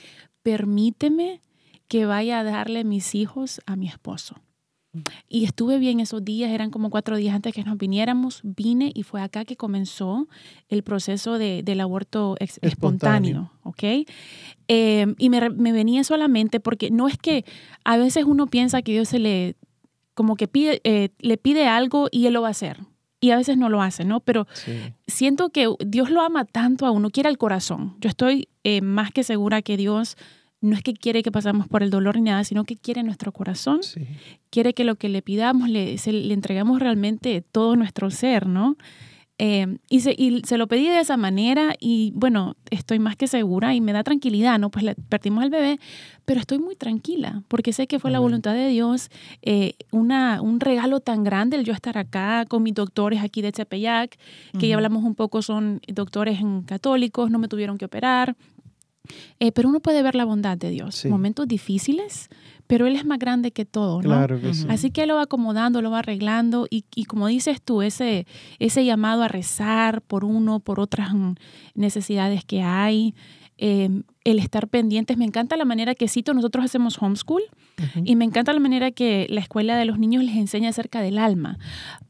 [0.44, 1.40] permíteme
[1.88, 4.36] que vaya a darle mis hijos a mi esposo.
[5.28, 9.02] Y estuve bien esos días, eran como cuatro días antes que nos viniéramos, vine y
[9.02, 10.28] fue acá que comenzó
[10.68, 13.84] el proceso de, del aborto espontáneo, ¿ok?
[14.68, 17.44] Em, y me, me, venía solamente porque no es que
[17.84, 19.56] a veces uno piensa que Dios se le,
[20.14, 22.78] como que pide, eh, le pide algo y Él lo va a hacer.
[23.20, 24.20] Y a veces no lo hace, ¿no?
[24.20, 24.46] Pero
[25.06, 27.96] siento que Dios lo ama tanto a uno, quiere el corazón.
[28.00, 30.16] Yo estoy eh, más que segura que Dios
[30.60, 33.32] no es que quiere que pasemos por el dolor ni nada, sino que quiere nuestro
[33.32, 33.80] corazón,
[34.50, 38.76] quiere que lo que le pidamos le, le entregamos realmente todo nuestro ser, ¿no?
[39.40, 43.28] Eh, y, se, y, se, lo pedí de esa manera y bueno, estoy más que
[43.28, 44.68] segura y me da tranquilidad, ¿no?
[44.68, 45.78] Pues le perdimos al bebé,
[46.24, 49.10] pero estoy muy tranquila porque sé que fue la voluntad de Dios,
[49.42, 53.52] eh, una, un regalo tan grande el yo estar acá con mis doctores aquí de
[53.52, 54.18] Chepeyac,
[54.58, 58.34] que ya hablamos un poco, son doctores en católicos, no me tuvieron que operar,
[59.40, 61.04] eh, pero uno puede ver la bondad de Dios.
[61.06, 62.28] Momentos difíciles,
[62.66, 64.08] pero Él es más grande que todo, ¿no?
[64.08, 64.66] Claro que sí.
[64.68, 68.26] Así que Él lo va acomodando, lo va arreglando y, y, como dices tú, ese,
[68.58, 71.10] ese llamado a rezar por uno, por otras
[71.74, 73.14] necesidades que hay,
[73.58, 75.16] eh, el estar pendientes.
[75.16, 77.42] Me encanta la manera que cito, nosotros hacemos homeschool
[78.04, 81.18] y me encanta la manera que la escuela de los niños les enseña acerca del
[81.18, 81.58] alma,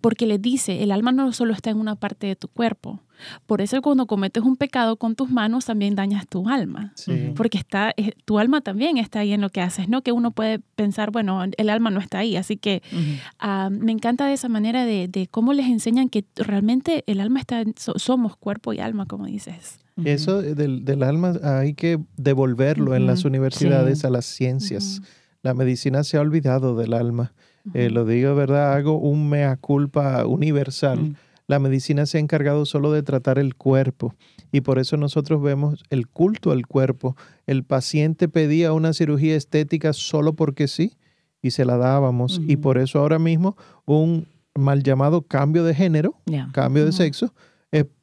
[0.00, 3.00] porque les dice, el alma no solo está en una parte de tu cuerpo.
[3.46, 6.92] Por eso cuando cometes un pecado con tus manos también dañas tu alma,
[7.36, 10.02] porque está, eh, tu alma también está ahí en lo que haces, ¿no?
[10.02, 14.26] Que uno puede pensar, bueno, el alma no está ahí, así que uh, me encanta
[14.26, 18.72] de esa manera de, de, cómo les enseñan que realmente el alma está, somos cuerpo
[18.72, 19.78] y alma, como dices.
[20.04, 25.02] Eso del, del, alma hay que devolverlo en las universidades a las ciencias.
[25.42, 27.32] La medicina se ha olvidado del alma.
[27.74, 28.74] Eh, lo digo, ¿verdad?
[28.74, 31.16] Hago un mea culpa universal.
[31.46, 34.14] La medicina se ha encargado solo de tratar el cuerpo
[34.52, 37.16] y por eso nosotros vemos el culto al cuerpo.
[37.46, 40.92] El paciente pedía una cirugía estética solo porque sí
[41.40, 42.40] y se la dábamos.
[42.46, 43.56] Y por eso ahora mismo
[43.86, 46.16] un mal llamado cambio de género,
[46.52, 47.32] cambio de sexo,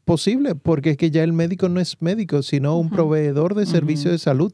[0.06, 4.12] posible, porque es que ya el médico no es médico, sino un proveedor de servicios
[4.14, 4.54] de salud.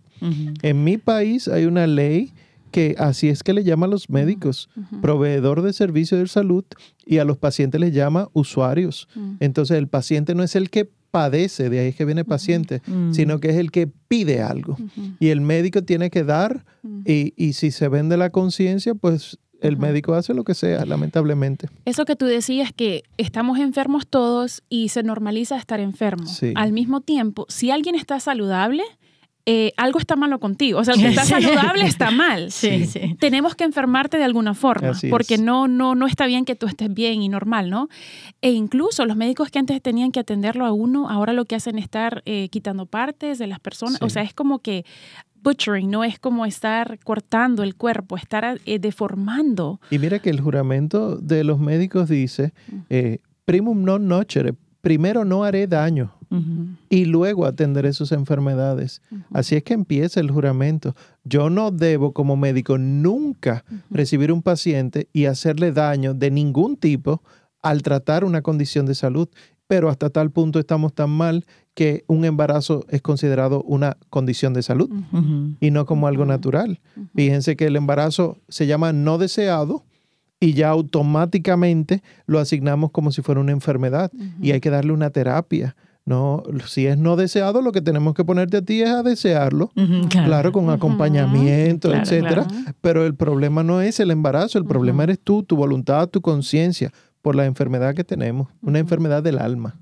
[0.63, 2.31] En mi país hay una ley
[2.71, 4.69] que así es que le llama a los médicos,
[5.01, 6.63] proveedor de servicios de salud,
[7.05, 9.07] y a los pacientes les llama usuarios.
[9.39, 13.41] Entonces el paciente no es el que padece, de ahí es que viene paciente, sino
[13.41, 14.77] que es el que pide algo.
[15.19, 16.65] Y el médico tiene que dar,
[17.05, 21.69] y, y si se vende la conciencia, pues el médico hace lo que sea, lamentablemente.
[21.85, 26.25] Eso que tú decías que estamos enfermos todos y se normaliza estar enfermo.
[26.55, 28.83] Al mismo tiempo, si alguien está saludable,
[29.47, 30.79] eh, algo está malo contigo.
[30.79, 32.51] O sea, el que está saludable está mal.
[32.51, 33.15] Sí, sí.
[33.19, 36.93] Tenemos que enfermarte de alguna forma, porque no, no, no está bien que tú estés
[36.93, 37.89] bien y normal, ¿no?
[38.41, 41.77] E incluso los médicos que antes tenían que atenderlo a uno, ahora lo que hacen
[41.77, 44.01] es estar eh, quitando partes de las personas.
[44.01, 44.85] O sea, es como que
[45.41, 49.79] butchering, no es como estar cortando el cuerpo, estar eh, deformando.
[49.89, 52.53] Y mira que el juramento de los médicos dice,
[52.89, 56.13] eh, primum non nocere, primero no haré daño
[56.87, 59.01] y luego atenderé sus enfermedades.
[59.33, 60.95] Así es que empieza el juramento.
[61.25, 67.21] Yo no debo como médico nunca recibir un paciente y hacerle daño de ningún tipo
[67.61, 69.27] al tratar una condición de salud
[69.71, 74.61] pero hasta tal punto estamos tan mal que un embarazo es considerado una condición de
[74.61, 74.89] salud
[75.59, 76.79] y no como algo natural.
[77.15, 79.85] Fíjense que el embarazo se llama no deseado
[80.39, 85.11] y ya automáticamente lo asignamos como si fuera una enfermedad y hay que darle una
[85.11, 85.75] terapia.
[86.03, 89.71] No, si es no deseado, lo que tenemos que ponerte a ti es a desearlo,
[90.09, 90.51] claro.
[90.51, 92.47] con acompañamiento, etcétera.
[92.81, 96.91] Pero el problema no es el embarazo, el problema eres tú, tu voluntad, tu conciencia
[97.21, 99.75] por la enfermedad que tenemos, una enfermedad del alma.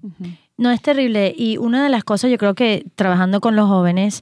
[0.58, 1.34] No, es terrible.
[1.38, 4.22] Y una de las cosas, yo creo que trabajando con los jóvenes,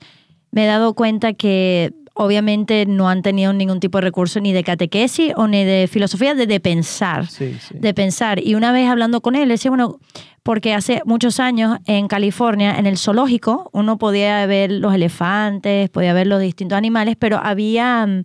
[0.52, 4.64] me he dado cuenta que obviamente no han tenido ningún tipo de recurso ni de
[4.64, 7.28] catequesis o ni de filosofía, de, pensar.
[7.74, 8.40] De pensar.
[8.44, 10.00] Y una vez hablando con él, decía, bueno,
[10.44, 16.14] porque hace muchos años en California, en el zoológico, uno podía ver los elefantes, podía
[16.14, 18.24] ver los distintos animales, pero había mm,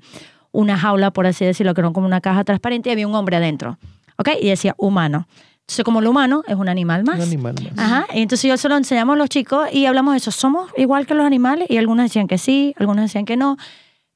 [0.53, 3.37] una jaula, por así decirlo, que era como una caja transparente y había un hombre
[3.37, 3.79] adentro.
[4.19, 4.29] ¿Ok?
[4.41, 5.27] Y decía humano.
[5.63, 7.17] Entonces, como el humano es un animal más.
[7.17, 7.79] Un animal más.
[7.79, 8.07] Ajá.
[8.13, 10.31] Y entonces yo se lo enseñamos a los chicos y hablamos de eso.
[10.31, 11.71] ¿Somos igual que los animales?
[11.71, 13.57] Y algunos decían que sí, algunos decían que no.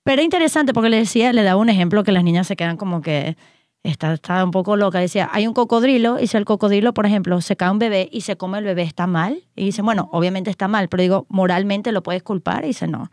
[0.03, 2.77] Pero era interesante porque le decía, le daba un ejemplo que las niñas se quedan
[2.77, 3.37] como que
[3.85, 4.99] está, está un poco loca.
[4.99, 8.21] Decía, hay un cocodrilo y si el cocodrilo, por ejemplo, se cae un bebé y
[8.21, 9.43] se come el bebé, ¿está mal?
[9.55, 12.65] Y dice, bueno, obviamente está mal, pero digo, moralmente lo puedes culpar.
[12.65, 13.11] Y dice, no.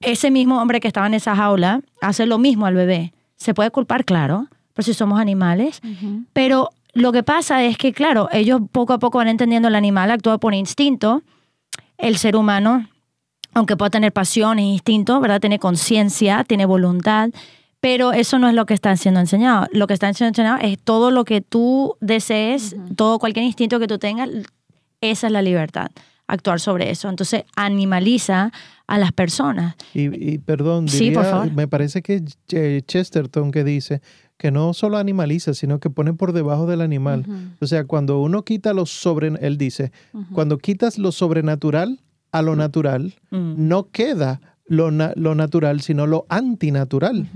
[0.00, 3.12] Ese mismo hombre que estaba en esa jaula hace lo mismo al bebé.
[3.36, 5.80] Se puede culpar, claro, por si somos animales,
[6.34, 10.10] pero lo que pasa es que, claro, ellos poco a poco van entendiendo el animal
[10.10, 11.22] actúa por instinto,
[11.96, 12.86] el ser humano,
[13.54, 15.40] aunque pueda tener pasión e instinto, ¿verdad?
[15.40, 17.30] Tiene conciencia, tiene voluntad,
[17.80, 19.66] pero eso no es lo que está siendo enseñado.
[19.72, 23.86] Lo que está siendo enseñado es todo lo que tú desees, todo cualquier instinto que
[23.86, 24.28] tú tengas,
[25.00, 25.90] esa es la libertad,
[26.26, 27.08] actuar sobre eso.
[27.08, 28.52] Entonces, animaliza
[28.86, 29.74] a las personas.
[29.94, 30.86] Y, perdón,
[31.54, 32.22] me parece que
[32.86, 34.00] Chesterton que dice
[34.36, 37.24] que no solo animaliza, sino que pone por debajo del animal.
[37.60, 39.92] O sea, cuando uno quita lo sobre, él dice,
[40.32, 42.00] cuando quitas lo sobrenatural
[42.32, 43.54] a lo natural, mm.
[43.56, 47.28] no queda lo, lo, natural, sino lo antinatural.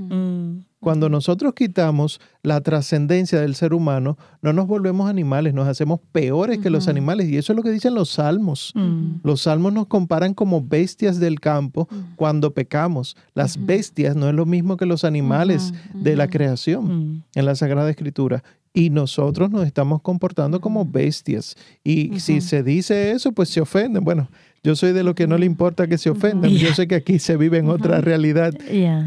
[0.81, 6.59] Cuando nosotros quitamos la trascendencia del ser humano, no nos volvemos animales, nos hacemos peores
[6.59, 7.29] que los animales.
[7.29, 8.73] Y eso es lo que dicen los salmos.
[8.75, 9.17] Mm.
[9.23, 13.15] Los salmos nos comparan como bestias del campo cuando pecamos.
[13.35, 17.23] Las bestias no es lo mismo que los animales de la creación mm.
[17.35, 18.43] en la Sagrada Escritura.
[18.73, 21.57] Y nosotros nos estamos comportando como bestias.
[21.85, 24.03] Y si se dice eso, pues se ofenden.
[24.05, 24.31] Bueno,
[24.63, 26.51] yo soy de lo que no le importa que se ofendan.
[26.51, 28.53] Yo sé que aquí se vive en otra realidad,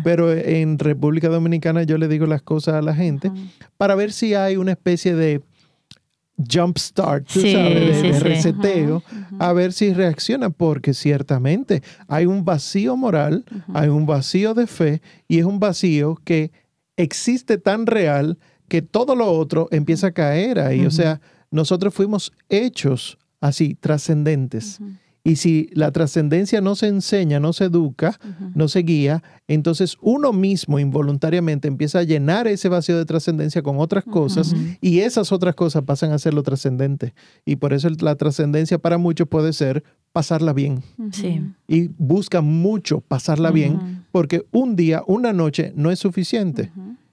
[0.04, 3.32] pero en República Dominicana yo le digo las cosas a la gente
[3.78, 5.42] para ver si hay una especie de
[6.52, 9.04] jump start, tú sabes, de, reseteo,
[9.40, 15.02] a ver si reacciona, porque ciertamente hay un vacío moral, hay un vacío de fe
[15.28, 16.52] y es un vacío que
[16.98, 20.86] existe tan real que todo lo otro empieza a caer ahí.
[20.86, 24.80] O sea, nosotros fuimos hechos así, trascendentes.
[25.26, 28.20] Y si la trascendencia no se enseña, no se educa,
[28.56, 33.80] no se guía, entonces uno mismo involuntariamente empieza a llenar ese vacío de trascendencia con
[33.80, 37.14] otras cosas y esas otras cosas pasan a ser lo trascendente.
[37.46, 40.84] Y por eso la trascendencia para muchos puede ser pasarla bien.
[41.12, 41.42] Sí.
[41.70, 46.72] Y busca mucho pasarla bien porque un día, una noche no es suficiente.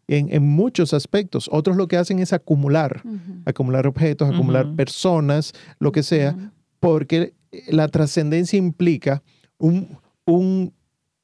[0.09, 1.49] En, en, muchos aspectos.
[1.53, 3.05] Otros lo que hacen es acumular,
[3.45, 6.37] acumular objetos, acumular personas, lo que sea,
[6.81, 7.35] porque
[7.69, 9.23] la trascendencia implica
[9.59, 10.73] un, un,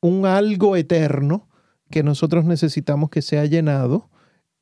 [0.01, 1.49] un, algo eterno
[1.91, 4.09] que nosotros necesitamos que sea llenado,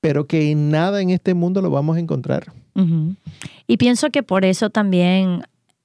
[0.00, 2.52] pero que en nada en este mundo lo vamos a encontrar.
[3.66, 5.42] Y pienso que por eso también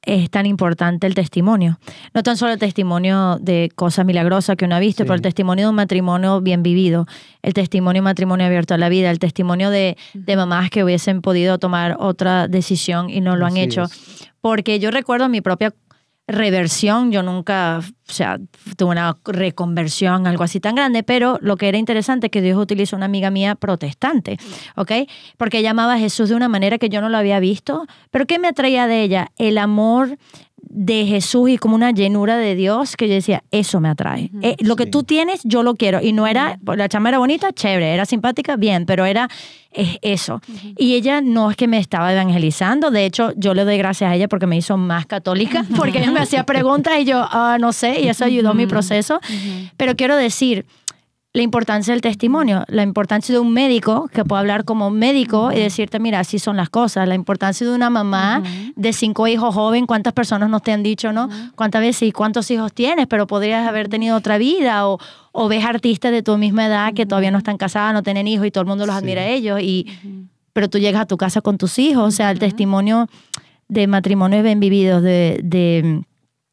[0.10, 1.80] es tan importante el testimonio.
[2.14, 5.66] No tan solo el testimonio de cosas milagrosas que uno ha visto, pero el testimonio
[5.66, 7.06] de un matrimonio bien vivido,
[7.44, 10.84] el testimonio de un matrimonio abierto a la vida, el testimonio de, de mamás que
[10.84, 13.86] hubiesen podido tomar otra decisión y no lo han hecho.
[14.42, 15.74] porque yo recuerdo mi propia
[16.30, 18.40] reversión, yo nunca, o sea,
[18.78, 22.58] tuve una reconversión, algo así tan grande, pero lo que era interesante es que Dios
[22.58, 24.38] utilizó una amiga mía protestante,
[24.76, 24.92] ¿ok?
[25.38, 28.40] Porque llamaba a Jesús de una manera que yo no lo había visto, pero ¿qué
[28.40, 29.32] me atraía de ella?
[29.38, 30.18] El amor
[30.70, 34.30] de Jesús y como una llenura de Dios que yo decía, eso me atrae.
[34.42, 36.00] Eh, lo que tú tienes, yo lo quiero.
[36.02, 39.30] Y no era, la chama era bonita, chévere, era simpática, bien, pero era
[39.72, 40.42] eso.
[40.78, 44.16] Y ella no es que me estaba evangelizando, de hecho yo le doy gracias a
[44.16, 47.74] ella porque me hizo más católica, porque ella me hacía preguntas y yo, ah, no
[47.74, 49.20] sé, y eso ayudó mi proceso.
[49.78, 50.66] Pero quiero decir,
[51.40, 55.60] la importancia del testimonio, la importancia de un médico que pueda hablar como médico y
[55.60, 58.44] decirte, mira, así son las cosas, la importancia de una mamá
[58.76, 61.30] de cinco hijos joven, cuántas personas nos te han dicho, ¿no?
[61.56, 65.00] Cuántas veces y cuántos hijos tienes, pero podrías haber tenido otra vida o,
[65.32, 68.46] o ves artistas de tu misma edad que todavía no están casadas, no tienen hijos
[68.46, 69.88] y todo el mundo los admira a ellos, y,
[70.52, 73.08] pero tú llegas a tu casa con tus hijos, o sea, el testimonio
[73.70, 76.04] de matrimonio bien vividos, de, de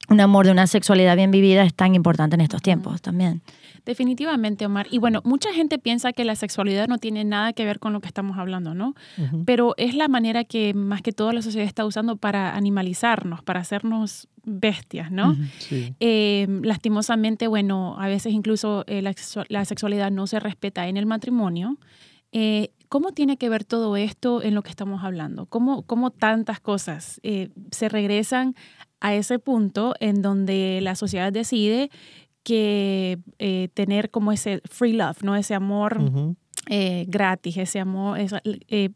[0.08, 3.42] un amor, de una sexualidad bien vivida es tan importante en estos tiempos también.
[3.86, 4.88] Definitivamente, Omar.
[4.90, 8.00] Y bueno, mucha gente piensa que la sexualidad no tiene nada que ver con lo
[8.00, 8.96] que estamos hablando, ¿no?
[9.44, 13.60] Pero es la manera que más que todo la sociedad está usando para animalizarnos, para
[13.60, 15.36] hacernos bestias, ¿no?
[15.70, 21.78] Eh, lastimosamente, bueno, a veces incluso eh, la, sexualidad no se respeta en el matrimonio.
[22.32, 25.46] Eh, ¿Cómo tiene que ver todo esto en lo que estamos hablando?
[25.46, 27.20] ¿Cómo, cómo tantas cosas
[27.70, 28.56] se regresan
[29.00, 31.90] a ese punto en donde la sociedad decide
[32.46, 35.34] que eh, tener como ese free love, ¿no?
[35.34, 36.00] Ese amor
[36.70, 38.90] eh, gratis, ese amor, eh,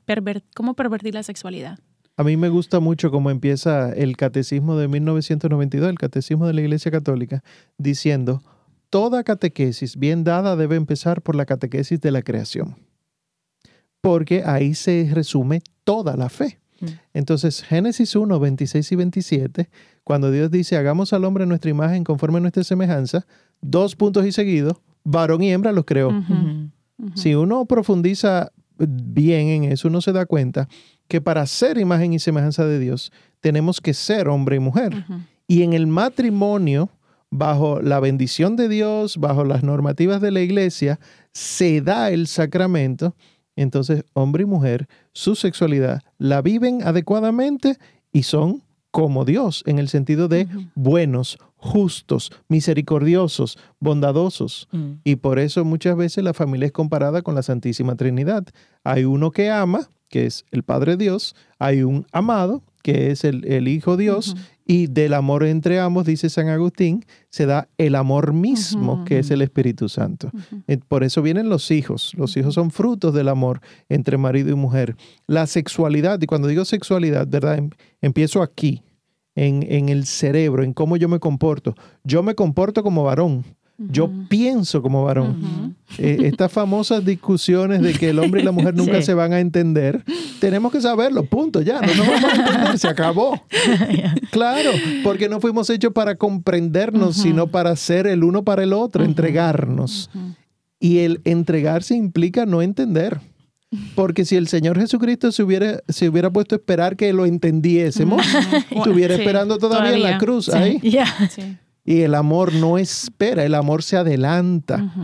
[0.55, 1.76] cómo pervertir la sexualidad.
[2.16, 6.61] A mí me gusta mucho cómo empieza el catecismo de 1992, el catecismo de la
[6.61, 7.42] Iglesia Católica,
[7.76, 8.40] diciendo,
[8.88, 12.76] toda catequesis bien dada debe empezar por la catequesis de la creación,
[14.01, 16.61] porque ahí se resume toda la fe.
[16.78, 16.86] Mm.
[17.14, 19.70] Entonces, Génesis 1, 26 y 27
[20.05, 23.26] cuando Dios dice, hagamos al hombre nuestra imagen conforme a nuestra semejanza,
[23.61, 26.11] dos puntos y seguidos, varón y hembra los creó.
[27.14, 30.68] Si uno profundiza bien en eso, uno se da cuenta
[31.09, 35.05] que para ser imagen y semejanza de Dios, tenemos que ser hombre y mujer.
[35.46, 36.90] Y en el matrimonio,
[37.30, 41.01] bajo la bendición de Dios, bajo las normativas de la iglesia,
[41.32, 43.14] se da el sacramento.
[43.57, 47.76] Entonces, hombre y mujer, su sexualidad la viven adecuadamente
[48.12, 54.68] y son como Dios, en el sentido de buenos, justos, misericordiosos, bondadosos.
[54.72, 54.93] Mm.
[55.05, 58.47] Y por eso muchas veces la familia es comparada con la Santísima Trinidad.
[58.82, 63.68] Hay uno que ama, que es el Padre Dios, hay un amado, que es el,
[63.68, 69.05] Hijo Dios, y del amor entre ambos, dice San Agustín, se da el amor mismo,
[69.05, 70.31] que es el Espíritu Santo.
[70.66, 72.12] Eh, por eso vienen los hijos.
[72.16, 74.97] Los hijos son frutos del amor entre marido y mujer.
[75.26, 77.59] La sexualidad, y cuando digo sexualidad, ¿verdad?
[77.59, 77.70] Em,
[78.01, 78.83] empiezo aquí,
[79.35, 81.74] en, en el cerebro, en cómo yo me comporto.
[82.05, 83.45] Yo me comporto como varón.
[83.89, 85.74] Yo pienso como varón.
[85.97, 89.41] Eh, estas famosas discusiones de que el hombre y la mujer nunca se van a
[89.41, 90.05] entender,
[90.39, 93.43] tenemos que saberlo, punto, ya, no nos vamos a entender, se acabó.
[94.31, 94.70] claro,
[95.03, 100.11] porque no fuimos hechos para comprendernos, sino para ser el uno para el otro, entregarnos.
[100.78, 103.20] Y el entregarse implica no entender.
[103.95, 108.26] Porque si el Señor Jesucristo se hubiera, se hubiera puesto a esperar que lo entendiésemos,
[108.70, 110.81] estuviera esperando todavía, en la cruz ahí.
[111.91, 114.95] Y el amor no espera, el amor se adelanta.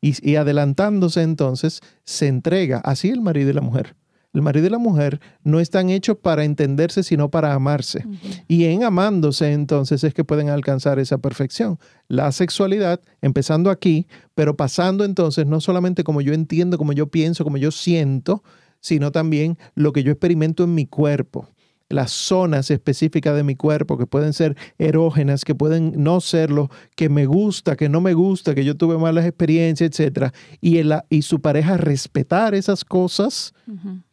[0.00, 2.78] y, y, adelantándose entonces se entrega.
[2.78, 3.94] Así el marido y la mujer.
[4.32, 8.04] El marido y la mujer no están hechos para entenderse, sino para amarse.
[8.48, 11.78] Y en amándose entonces es que pueden alcanzar esa perfección.
[12.08, 17.44] La sexualidad, empezando aquí, pero pasando entonces no solamente como yo entiendo, como yo pienso,
[17.44, 18.42] como yo siento,
[18.80, 21.48] sino también lo que yo experimento en mi cuerpo
[21.88, 27.08] las zonas específicas de mi cuerpo, que pueden ser erógenas, que pueden no serlo, que
[27.08, 30.32] me gusta, que no me gusta, que yo tuve malas experiencias, etc.
[30.60, 30.80] Y,
[31.10, 33.54] y su pareja respetar esas cosas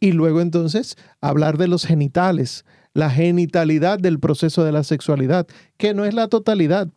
[0.00, 5.46] y luego entonces hablar de los genitales, la genitalidad del proceso de la sexualidad,
[5.76, 6.88] que no es la totalidad.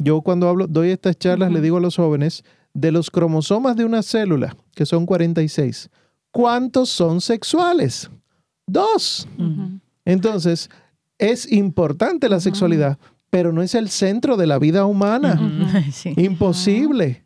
[0.00, 3.84] Yo cuando hablo, doy estas charlas, le digo a los jóvenes, de los cromosomas de
[3.84, 5.90] una célula, que son 46,
[6.32, 8.10] ¿cuántos son sexuales?
[8.66, 9.28] Dos.
[10.04, 10.70] Entonces,
[11.18, 12.98] es importante la sexualidad,
[13.30, 15.40] pero no es el centro de la vida humana.
[16.16, 17.24] Imposible.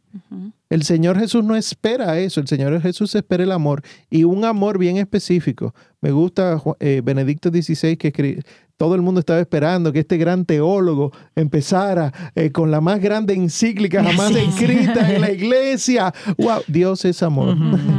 [0.71, 4.79] El Señor Jesús no espera eso, el Señor Jesús espera el amor y un amor
[4.79, 5.75] bien específico.
[6.03, 8.43] Me gusta eh, Benedicto XVI que
[8.77, 13.35] todo el mundo estaba esperando que este gran teólogo empezara eh, con la más grande
[13.35, 16.13] encíclica jamás escrita en la iglesia.
[16.37, 16.61] ¡Wow!
[16.69, 17.57] Dios es amor.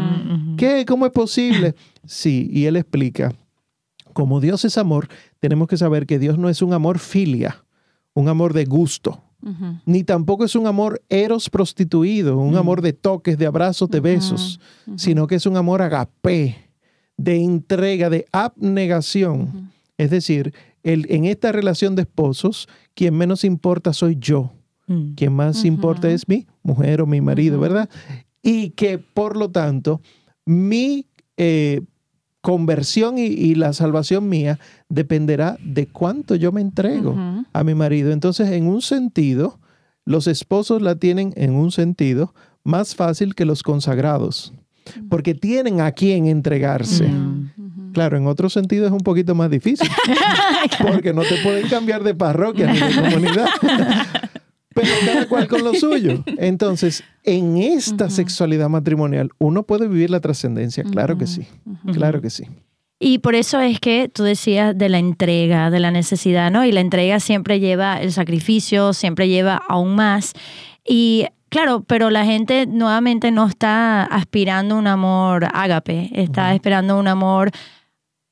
[0.58, 0.86] ¿Qué?
[0.88, 1.74] ¿Cómo es posible?
[2.06, 3.34] Sí, y él explica
[4.20, 5.08] como Dios es amor,
[5.40, 7.64] tenemos que saber que Dios no es un amor filia,
[8.14, 9.24] un amor de gusto,
[9.86, 14.60] ni tampoco es un amor eros prostituido, un amor de toques, de abrazos, de besos,
[14.98, 16.58] sino que es un amor agape,
[17.16, 19.72] de entrega, de abnegación.
[19.98, 20.54] Es decir,
[20.84, 24.52] el, en esta relación de esposos, quien menos importa soy yo.
[24.88, 25.14] Mm.
[25.14, 27.90] Quien más importa es mi mujer o mi marido, ¿verdad?
[28.42, 30.02] Y que por lo tanto,
[30.46, 31.08] mi
[31.38, 31.80] eh,
[32.42, 37.16] conversión y, la salvación mía dependerá de cuánto yo me entrego
[37.52, 38.12] a mi marido.
[38.12, 39.60] Entonces, en un sentido,
[40.06, 42.34] los esposos la tienen en un sentido
[42.64, 44.54] más fácil que los consagrados,
[45.10, 47.10] porque tienen a quién entregarse.
[47.94, 49.90] Claro, en otro sentido es un poquito más difícil,
[50.82, 53.48] porque no te pueden cambiar de parroquia ni de comunidad.
[54.74, 56.24] pero cada cual con lo suyo.
[56.38, 60.84] Entonces, en esta sexualidad matrimonial, ¿uno puede vivir la trascendencia?
[60.84, 61.48] Claro que sí,
[61.94, 62.46] claro que sí.
[63.00, 66.66] Y por eso es que tú decías de la entrega, de la necesidad, ¿no?
[66.66, 70.34] Y la entrega siempre lleva el sacrificio, siempre lleva aún más.
[70.86, 77.00] Y claro, pero la gente nuevamente no está aspirando a un amor ágape, está esperando
[77.00, 77.52] un amor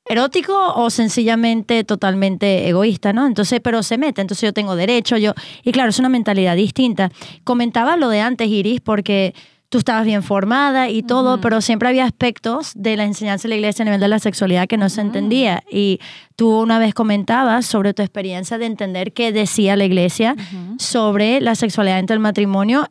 [0.08, 3.26] erótico o sencillamente totalmente egoísta, ¿no?
[3.26, 5.34] Entonces, pero se mete, entonces yo tengo derecho, yo...
[5.62, 7.10] Y claro, es una mentalidad distinta.
[7.44, 9.34] Comentaba lo de antes, Iris, porque
[9.68, 13.56] tú estabas bien formada y todo, pero siempre había aspectos de la enseñanza de la
[13.56, 15.62] iglesia a nivel de la sexualidad que no se entendía.
[15.70, 16.00] Y
[16.36, 20.36] tú una vez comentabas sobre tu experiencia de entender qué decía la iglesia
[20.78, 22.88] sobre la sexualidad dentro del matrimonio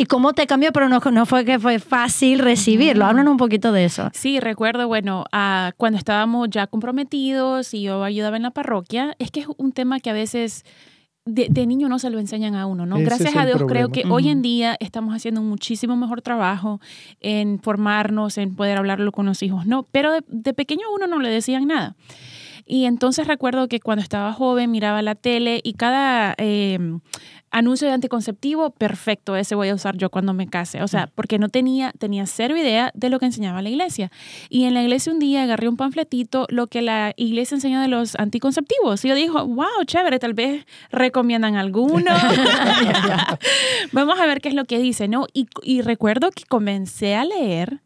[0.00, 0.72] ¿Y cómo te cambió?
[0.72, 3.04] Pero no, no fue que fue fácil recibirlo.
[3.04, 4.08] Háblanos un poquito de eso.
[4.14, 9.30] Sí, recuerdo, bueno, uh, cuando estábamos ya comprometidos y yo ayudaba en la parroquia, es
[9.30, 10.64] que es un tema que a veces
[11.26, 12.96] de, niño no se lo enseñan a uno, ¿no?
[12.96, 16.80] Gracias a Dios creo que hoy en día estamos haciendo un muchísimo mejor trabajo
[17.20, 19.82] en formarnos, en poder hablarlo con los hijos, ¿no?
[19.92, 21.94] Pero de, pequeño a uno no le decían nada.
[22.64, 26.34] Y entonces recuerdo que cuando estaba joven miraba la tele y cada...
[26.38, 26.78] Eh,
[27.50, 30.82] anuncio de anticonceptivo, perfecto, ese voy a usar yo cuando me case.
[30.82, 34.10] O sea, porque no tenía, tenía cero idea de lo que enseñaba la iglesia.
[34.48, 37.88] Y en la iglesia un día agarré un panfletito, lo que la iglesia enseña de
[37.88, 39.04] los anticonceptivos.
[39.04, 42.12] Y yo dije, wow, chévere, tal vez recomiendan alguno.
[43.92, 45.26] Vamos a ver qué es lo que dice, ¿no?
[45.32, 47.80] Y, y recuerdo que comencé a leer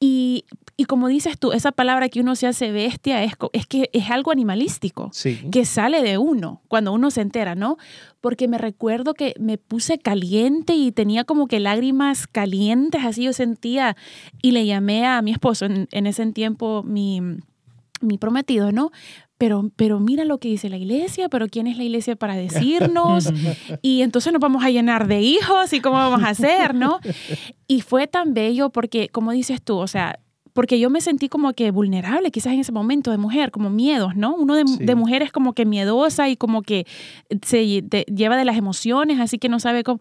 [0.00, 0.44] y,
[0.80, 4.10] y, como dices tú, esa palabra que uno se hace bestia es, es que es
[4.10, 5.10] algo animalístico,
[5.50, 7.76] que sale de uno cuando uno se entera, ¿no?
[8.20, 13.32] Porque me recuerdo que me puse caliente y tenía como que lágrimas calientes, así yo
[13.32, 13.96] sentía,
[14.40, 17.20] y le llamé a mi esposo en, en ese tiempo, mi,
[18.00, 18.90] mi prometido, ¿no?
[19.40, 23.32] pero, pero mira lo que dice la iglesia, pero ¿quién es la iglesia para decirnos?
[23.80, 27.00] Y entonces nos vamos a llenar de hijos y cómo vamos a hacer, ¿no?
[27.66, 30.18] Y fue tan bello porque, como dices tú, o sea,
[30.60, 34.14] porque yo me sentí como que vulnerable quizás en ese momento de mujer, como miedos,
[34.14, 34.34] ¿no?
[34.34, 36.86] Uno de, de mujer es como que miedosa y como que
[37.40, 40.00] se lleva de las emociones, así que no sabe cómo...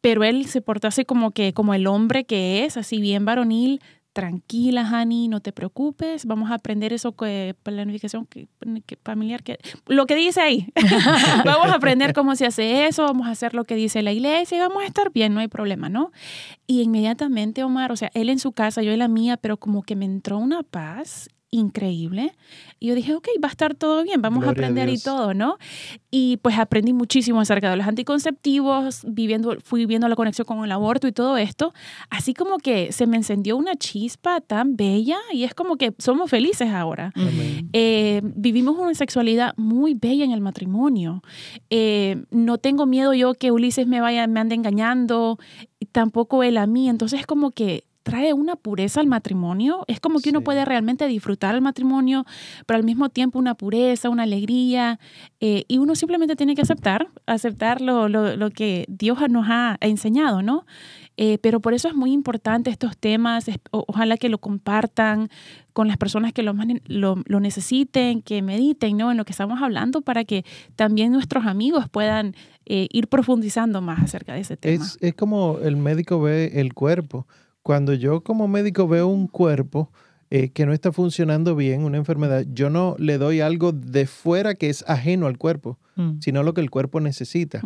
[0.00, 3.80] Pero él se portó así como que, como el hombre que es, así bien varonil,
[4.12, 8.46] tranquila, Hani, no te preocupes, vamos a aprender eso que planificación que,
[9.02, 10.68] familiar, que, lo que dice ahí.
[11.44, 14.56] vamos a aprender cómo se hace eso, vamos a hacer lo que dice la iglesia
[14.56, 16.12] y vamos a estar bien, no hay problema, ¿no?
[16.66, 19.82] Y inmediatamente, Omar, o sea, él en su casa, yo en la mía, pero como
[19.82, 22.32] que me entró una paz increíble.
[22.80, 25.58] Y yo dije, ok, va a estar todo bien, vamos a aprender y todo, ¿no?
[26.10, 30.72] Y pues aprendí muchísimo acerca de los anticonceptivos, viviendo, fui viendo la conexión con el
[30.72, 31.74] aborto y todo esto.
[32.10, 36.30] Así como que se me encendió una chispa tan bella y es como que somos
[36.30, 37.12] felices ahora.
[37.72, 41.22] Eh, vivimos una sexualidad muy bella en el matrimonio.
[41.68, 45.38] Eh, no tengo miedo yo que Ulises me vaya, me ande engañando,
[45.92, 46.88] tampoco él a mí.
[46.88, 49.84] Entonces es como que trae una pureza al matrimonio.
[49.88, 52.24] Es como que uno puede realmente disfrutar el matrimonio,
[52.66, 54.98] pero al mismo tiempo una pureza, una alegría.
[55.40, 60.42] Eh, y uno simplemente tiene que aceptar, aceptar lo, lo, que Dios nos ha enseñado,
[60.42, 60.66] ¿no?
[61.16, 63.46] Eh, pero por eso es muy importante estos temas.
[63.70, 65.28] ojalá que lo compartan
[65.72, 66.54] con las personas que lo,
[66.86, 69.10] lo, necesiten, que mediten ¿no?
[69.10, 70.44] en lo que estamos hablando para que
[70.76, 72.34] también nuestros amigos puedan
[72.66, 74.84] eh, ir profundizando más acerca de ese tema.
[74.84, 77.26] Es, es como el médico ve el cuerpo
[77.62, 79.90] cuando yo como médico veo un cuerpo
[80.30, 84.54] eh, que no está funcionando bien, una enfermedad, yo no le doy algo de fuera
[84.54, 86.20] que es ajeno al cuerpo, mm.
[86.20, 87.60] sino lo que el cuerpo necesita.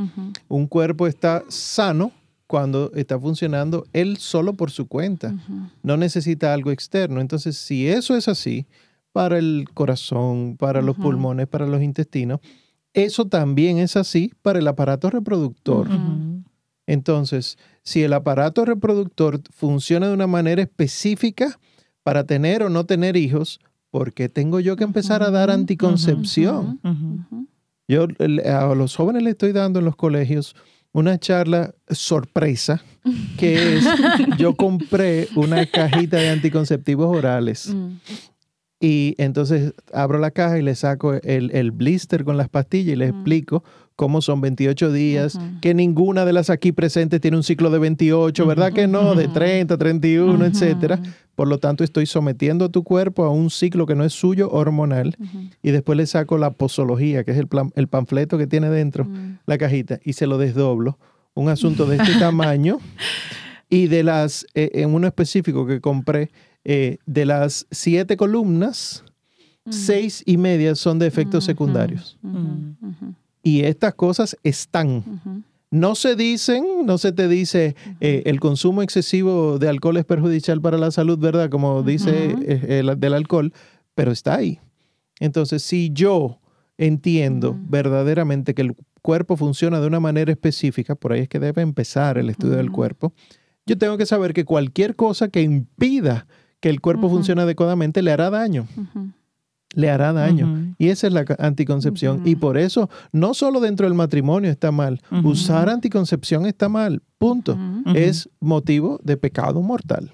[0.49, 2.11] Un cuerpo está sano
[2.47, 5.35] cuando está funcionando él solo por su cuenta,
[5.83, 7.21] no necesita algo externo.
[7.21, 8.67] Entonces, si eso es así,
[9.13, 12.41] para el corazón, para los pulmones, para los intestinos,
[12.93, 15.89] eso también es así para el aparato reproductor.
[16.87, 21.59] Entonces, si el aparato reproductor funciona de una manera específica
[22.03, 23.61] para tener o no tener hijos,
[23.91, 26.81] ¿por qué tengo yo que empezar a dar anticoncepción?
[27.89, 28.07] Yo
[28.45, 30.55] a los jóvenes les estoy dando en los colegios
[30.93, 32.83] una charla sorpresa,
[33.37, 33.85] que es,
[34.39, 37.75] yo compré una cajita de anticonceptivos orales.
[37.75, 37.97] Mm.
[38.81, 43.09] Y entonces abro la caja y le saco el, blister con las pastillas y le
[43.09, 43.63] explico
[43.97, 48.47] cómo son 28 días, que ninguna de las aquí presentes tiene un ciclo de 28,
[48.47, 49.15] ¿verdad que no?
[49.15, 51.01] De 30, 31, etcétera.
[51.35, 54.51] Por lo tanto, estoy sometiendo a tu cuerpo a un ciclo que no es suyo
[54.51, 55.17] hormonal
[55.63, 59.09] y después le saco la posología, que es el, el panfleto que tiene dentro
[59.47, 60.99] la cajita, y se lo desdoblo.
[61.35, 62.79] Un asunto de este tamaño.
[63.69, 66.31] Y de las, eh, en uno específico que compré,
[66.65, 69.05] eh, de las siete columnas,
[69.69, 72.17] seis y media son de efectos secundarios.
[73.47, 75.45] Y estas cosas están.
[75.71, 80.61] No se dicen, no se te dice eh, el consumo excesivo de alcohol es perjudicial
[80.61, 81.49] para la salud, ¿verdad?
[81.49, 83.53] Como dice eh, el, del alcohol,
[83.95, 84.59] pero está ahí.
[85.21, 86.41] Entonces, si yo
[86.77, 91.63] entiendo verdaderamente que el cuerpo funciona de una manera específica, por ahí es que debe
[91.63, 93.13] empezar el estudio del cuerpo,
[93.65, 96.27] yo tengo que saber que cualquier cosa que impida
[96.59, 98.67] que el cuerpo funcione adecuadamente le hará daño.
[99.77, 100.75] Le hará daño.
[100.79, 102.23] Y esa es la anticoncepción.
[102.25, 107.03] Y por eso, no solo dentro del matrimonio está mal, usar anticoncepción está mal.
[107.19, 107.59] Punto.
[107.95, 110.11] Es motivo de pecado mortal.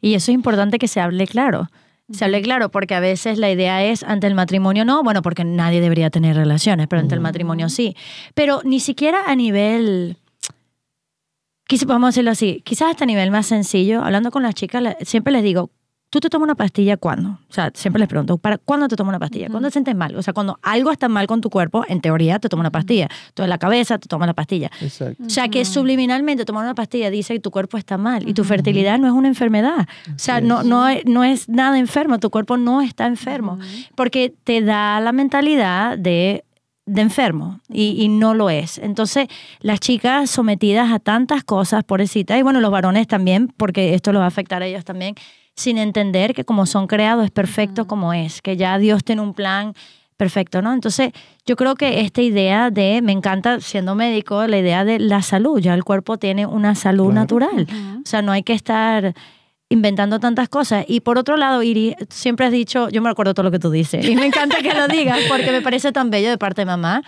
[0.00, 1.68] Y eso es importante que se hable claro.
[2.08, 5.44] Se hable claro, porque a veces la idea es ante el matrimonio no, bueno, porque
[5.44, 7.96] nadie debería tener relaciones, pero ante el matrimonio sí.
[8.34, 10.16] Pero ni siquiera a nivel
[11.66, 14.96] quizás vamos a hacerlo así, quizás hasta a nivel más sencillo, hablando con las chicas,
[15.02, 15.70] siempre les digo,
[16.10, 17.38] ¿Tú te tomas una pastilla cuándo?
[17.48, 19.48] O sea, siempre les pregunto, ¿para cuándo te tomas una pastilla?
[19.48, 20.16] ¿Cuándo te sientes mal?
[20.16, 23.08] O sea, cuando algo está mal con tu cuerpo, en teoría te tomas una pastilla.
[23.34, 24.72] Tú en la cabeza te tomas la pastilla.
[24.80, 25.22] Exacto.
[25.24, 28.42] O sea, que subliminalmente tomar una pastilla dice que tu cuerpo está mal y tu
[28.42, 29.86] fertilidad no es una enfermedad.
[30.12, 33.60] O sea, no, no, no es nada enfermo, tu cuerpo no está enfermo.
[33.94, 36.44] Porque te da la mentalidad de
[36.90, 38.78] de enfermo y, no lo es.
[38.78, 39.28] Entonces,
[39.60, 44.20] las chicas sometidas a tantas cosas, pobrecitas, y bueno, los varones también, porque esto los
[44.20, 45.14] va a afectar a ellos también,
[45.56, 49.34] sin entender que como son creados es perfecto como es, que ya Dios tiene un
[49.34, 49.74] plan
[50.16, 50.74] perfecto, ¿no?
[50.74, 51.12] Entonces,
[51.46, 55.58] yo creo que esta idea de, me encanta siendo médico, la idea de la salud,
[55.60, 57.66] ya el cuerpo tiene una salud natural,
[58.02, 59.14] o sea, no hay que estar
[59.70, 60.84] inventando tantas cosas.
[60.88, 63.70] Y por otro lado, Iri, siempre has dicho, yo me acuerdo todo lo que tú
[63.70, 66.66] dices, y me encanta que lo digas porque me parece tan bello de parte de
[66.66, 67.02] mamá.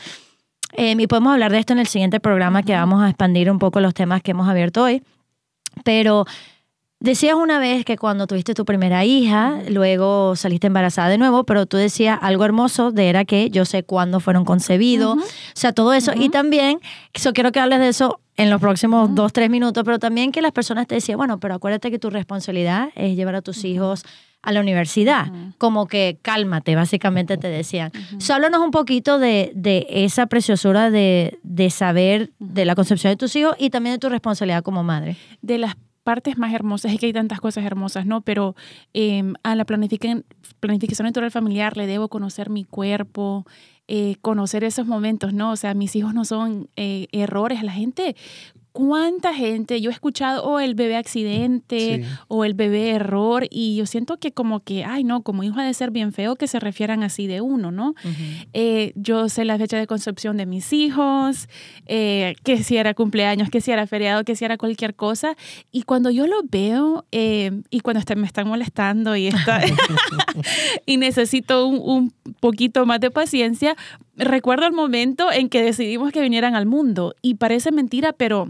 [0.74, 3.58] Eh, y podemos hablar de esto en el siguiente programa que vamos a expandir un
[3.58, 5.02] poco los temas que hemos abierto hoy.
[5.84, 6.24] Pero
[7.02, 11.66] Decías una vez que cuando tuviste tu primera hija, luego saliste embarazada de nuevo, pero
[11.66, 15.94] tú decías algo hermoso de era que yo sé cuándo fueron concebidos, o sea, todo
[15.94, 16.12] eso.
[16.14, 16.78] Y también,
[17.12, 20.40] eso, quiero que hables de eso en los próximos dos, tres minutos, pero también que
[20.42, 24.04] las personas te decían, bueno, pero acuérdate que tu responsabilidad es llevar a tus hijos
[24.40, 25.26] a la universidad,
[25.58, 27.90] como que cálmate, básicamente te decían.
[28.18, 33.16] So, háblanos un poquito de, de esa preciosura de, de saber de la concepción de
[33.16, 35.16] tus hijos y también de tu responsabilidad como madre.
[35.40, 38.20] De las partes más hermosas, es que hay tantas cosas hermosas, ¿no?
[38.22, 38.54] Pero
[38.92, 40.24] em, a la planificación,
[40.60, 43.46] planificación natural familiar le debo conocer mi cuerpo,
[43.88, 45.52] eh, conocer esos momentos, ¿no?
[45.52, 47.62] O sea, mis hijos no son eh, errores.
[47.62, 48.16] La gente
[48.72, 53.76] cuánta gente, yo he escuchado, o oh, el bebé accidente, o el bebé error, y
[53.76, 56.48] yo siento que como que, ay, no, como hijo ha de ser bien feo que
[56.48, 57.94] se refieran así de uno, ¿no?
[58.54, 61.48] Eh, yo sé la fecha de concepción de mis hijos,
[61.86, 65.36] eh, que si era cumpleaños, que si era feriado, que si era cualquier cosa,
[65.70, 69.60] y cuando yo lo veo, eh, y cuando este, me están molestando y, está,
[70.86, 73.76] y necesito un, un poquito más de paciencia,
[74.16, 78.48] recuerdo el momento en que decidimos que vinieran al mundo, y parece mentira, pero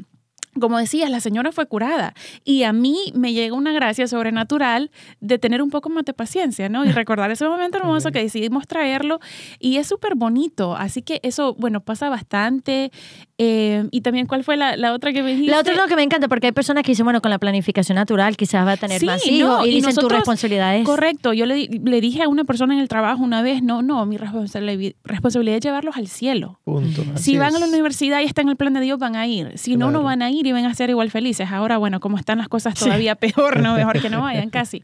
[0.61, 4.91] como decías, la señora fue curada y a mí me llega una gracia sobrenatural
[5.21, 6.85] de tener un poco más de paciencia, ¿no?
[6.85, 9.19] Y recordar ese momento hermoso que decidimos traerlo
[9.59, 10.77] y es súper bonito.
[10.77, 12.91] Así que eso, bueno, pasa bastante.
[13.39, 15.51] Eh, y también, ¿cuál fue la, otra que me dijiste?
[15.51, 17.39] La otra es lo que me encanta porque hay personas que dicen, bueno, con la
[17.39, 20.85] planificación natural quizás va a tener más hijos y, dicen tu responsabilidad es...
[20.85, 21.33] Correcto.
[21.33, 24.17] Yo le, le, dije a una persona en el trabajo una vez, no, no, mi
[24.17, 26.61] responsabilidad es llevarlos al cielo.
[26.65, 27.03] Punto.
[27.17, 29.53] Si van a la universidad y está en el plan de Dios, van a ir.
[29.57, 31.51] Si no, no van a ir y van a ser igual felices.
[31.51, 33.75] Ahora, bueno, como están las cosas todavía peor, ¿no?
[33.75, 34.83] Mejor que no vayan casi.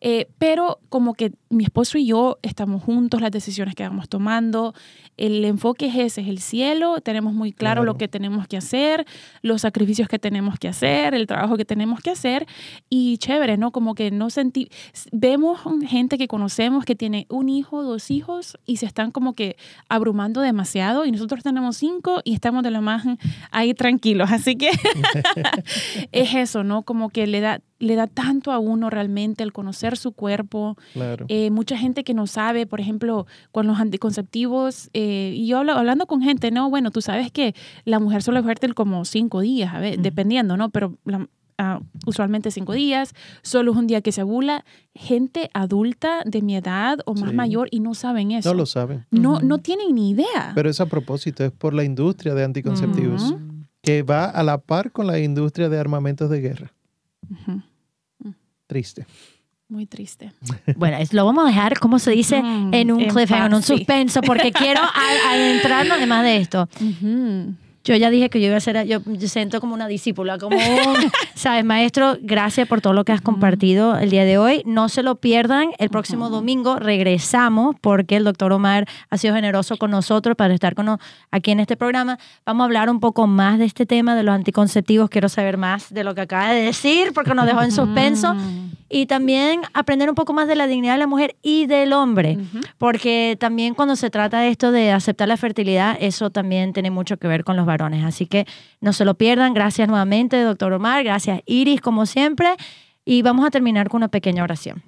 [0.00, 4.74] Eh, pero como que mi esposo y yo estamos juntos, las decisiones que vamos tomando,
[5.16, 9.06] el enfoque es ese, es el cielo, tenemos muy claro, lo que tenemos que hacer,
[9.42, 12.46] los sacrificios que tenemos que hacer, el trabajo que tenemos que hacer
[12.90, 13.70] y chévere, ¿no?
[13.70, 14.68] Como que no sentí,
[15.12, 19.56] vemos gente que conocemos que tiene un hijo, dos hijos y se están como que
[19.88, 23.04] abrumando demasiado y nosotros tenemos cinco y estamos de lo más
[23.50, 24.70] ahí tranquilos, así que
[26.12, 26.82] es eso, ¿no?
[26.82, 30.76] Como que le da le da tanto a uno realmente el conocer su cuerpo.
[31.28, 36.06] Eh, mucha gente que no sabe, por ejemplo, con los anticonceptivos, eh, y yo hablando
[36.06, 39.78] con gente, no, bueno, tú sabes que la mujer suele fértil como cinco días, a
[39.78, 40.70] ver, dependiendo, ¿no?
[40.70, 40.96] Pero
[41.58, 44.64] ah, usualmente cinco días, solo es un día que se ovula.
[44.94, 48.48] Gente adulta de mi edad o más mayor y no saben eso.
[48.48, 49.06] No lo saben.
[49.10, 50.52] No, no tienen ni idea.
[50.54, 53.34] Pero es a propósito, es por la industria de anticonceptivos,
[53.86, 56.72] que va a la par con la industria de armamentos de guerra.
[58.66, 59.06] Triste.
[59.68, 60.32] Muy triste.
[60.76, 64.22] Bueno, lo vamos a dejar, como se dice, mm, en un cliffhanger, en un suspenso,
[64.22, 64.80] porque quiero
[65.30, 66.68] adentrarnos además de esto.
[67.86, 70.56] Yo ya dije que yo iba a ser, yo, siento como una discípula, como,
[71.36, 74.62] sabes, maestro, gracias por todo lo que has compartido el día de hoy.
[74.66, 79.76] No se lo pierdan, el próximo domingo regresamos porque el doctor Omar ha sido generoso
[79.76, 80.98] con nosotros para estar con
[81.30, 82.18] aquí en este programa.
[82.44, 85.08] Vamos a hablar un poco más de este tema de los anticonceptivos.
[85.08, 88.34] Quiero saber más de lo que acaba de decir porque nos dejó en suspenso.
[88.88, 92.38] Y también aprender un poco más de la dignidad de la mujer y del hombre,
[92.78, 97.16] porque también cuando se trata de esto de aceptar la fertilidad, eso también tiene mucho
[97.16, 97.66] que ver con los
[98.04, 98.46] Así que
[98.80, 99.54] no se lo pierdan.
[99.54, 101.04] Gracias nuevamente, doctor Omar.
[101.04, 102.54] Gracias, Iris, como siempre.
[103.04, 104.82] Y vamos a terminar con una pequeña oración.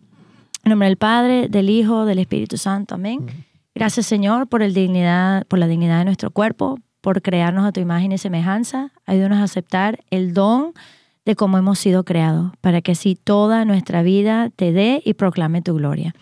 [0.64, 2.94] En nombre del Padre, del Hijo, del Espíritu Santo.
[2.94, 3.26] Amén.
[3.74, 7.80] Gracias, Señor, por, el dignidad, por la dignidad de nuestro cuerpo, por crearnos a tu
[7.80, 8.92] imagen y semejanza.
[9.07, 10.72] Ayúdanos a aceptar el don
[11.29, 15.61] de cómo hemos sido creados, para que así toda nuestra vida te dé y proclame
[15.61, 16.14] tu gloria.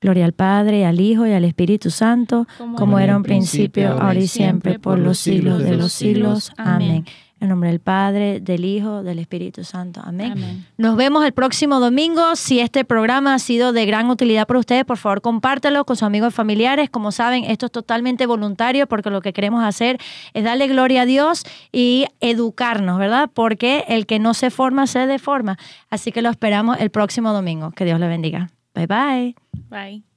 [0.00, 4.26] Gloria al Padre, al Hijo y al Espíritu Santo, como, era en principio, ahora y
[4.26, 6.50] siempre, por los siglos de los siglos.
[6.56, 7.04] Amén.
[7.44, 10.00] En nombre del Padre, del Hijo, del Espíritu Santo.
[10.02, 10.66] Amén.
[10.78, 12.36] Nos vemos el próximo domingo.
[12.36, 16.04] Si este programa ha sido de gran utilidad para ustedes, por favor compártelo con sus
[16.04, 16.88] amigos y familiares.
[16.88, 19.98] Como saben, esto es totalmente voluntario porque lo que queremos hacer
[20.32, 23.28] es darle gloria a Dios y educarnos, ¿verdad?
[23.34, 25.58] Porque el que no se forma se deforma.
[25.90, 27.72] Así que lo esperamos el próximo domingo.
[27.72, 28.48] Que Dios le bendiga.
[28.74, 29.34] Bye bye.
[29.68, 30.13] Bye.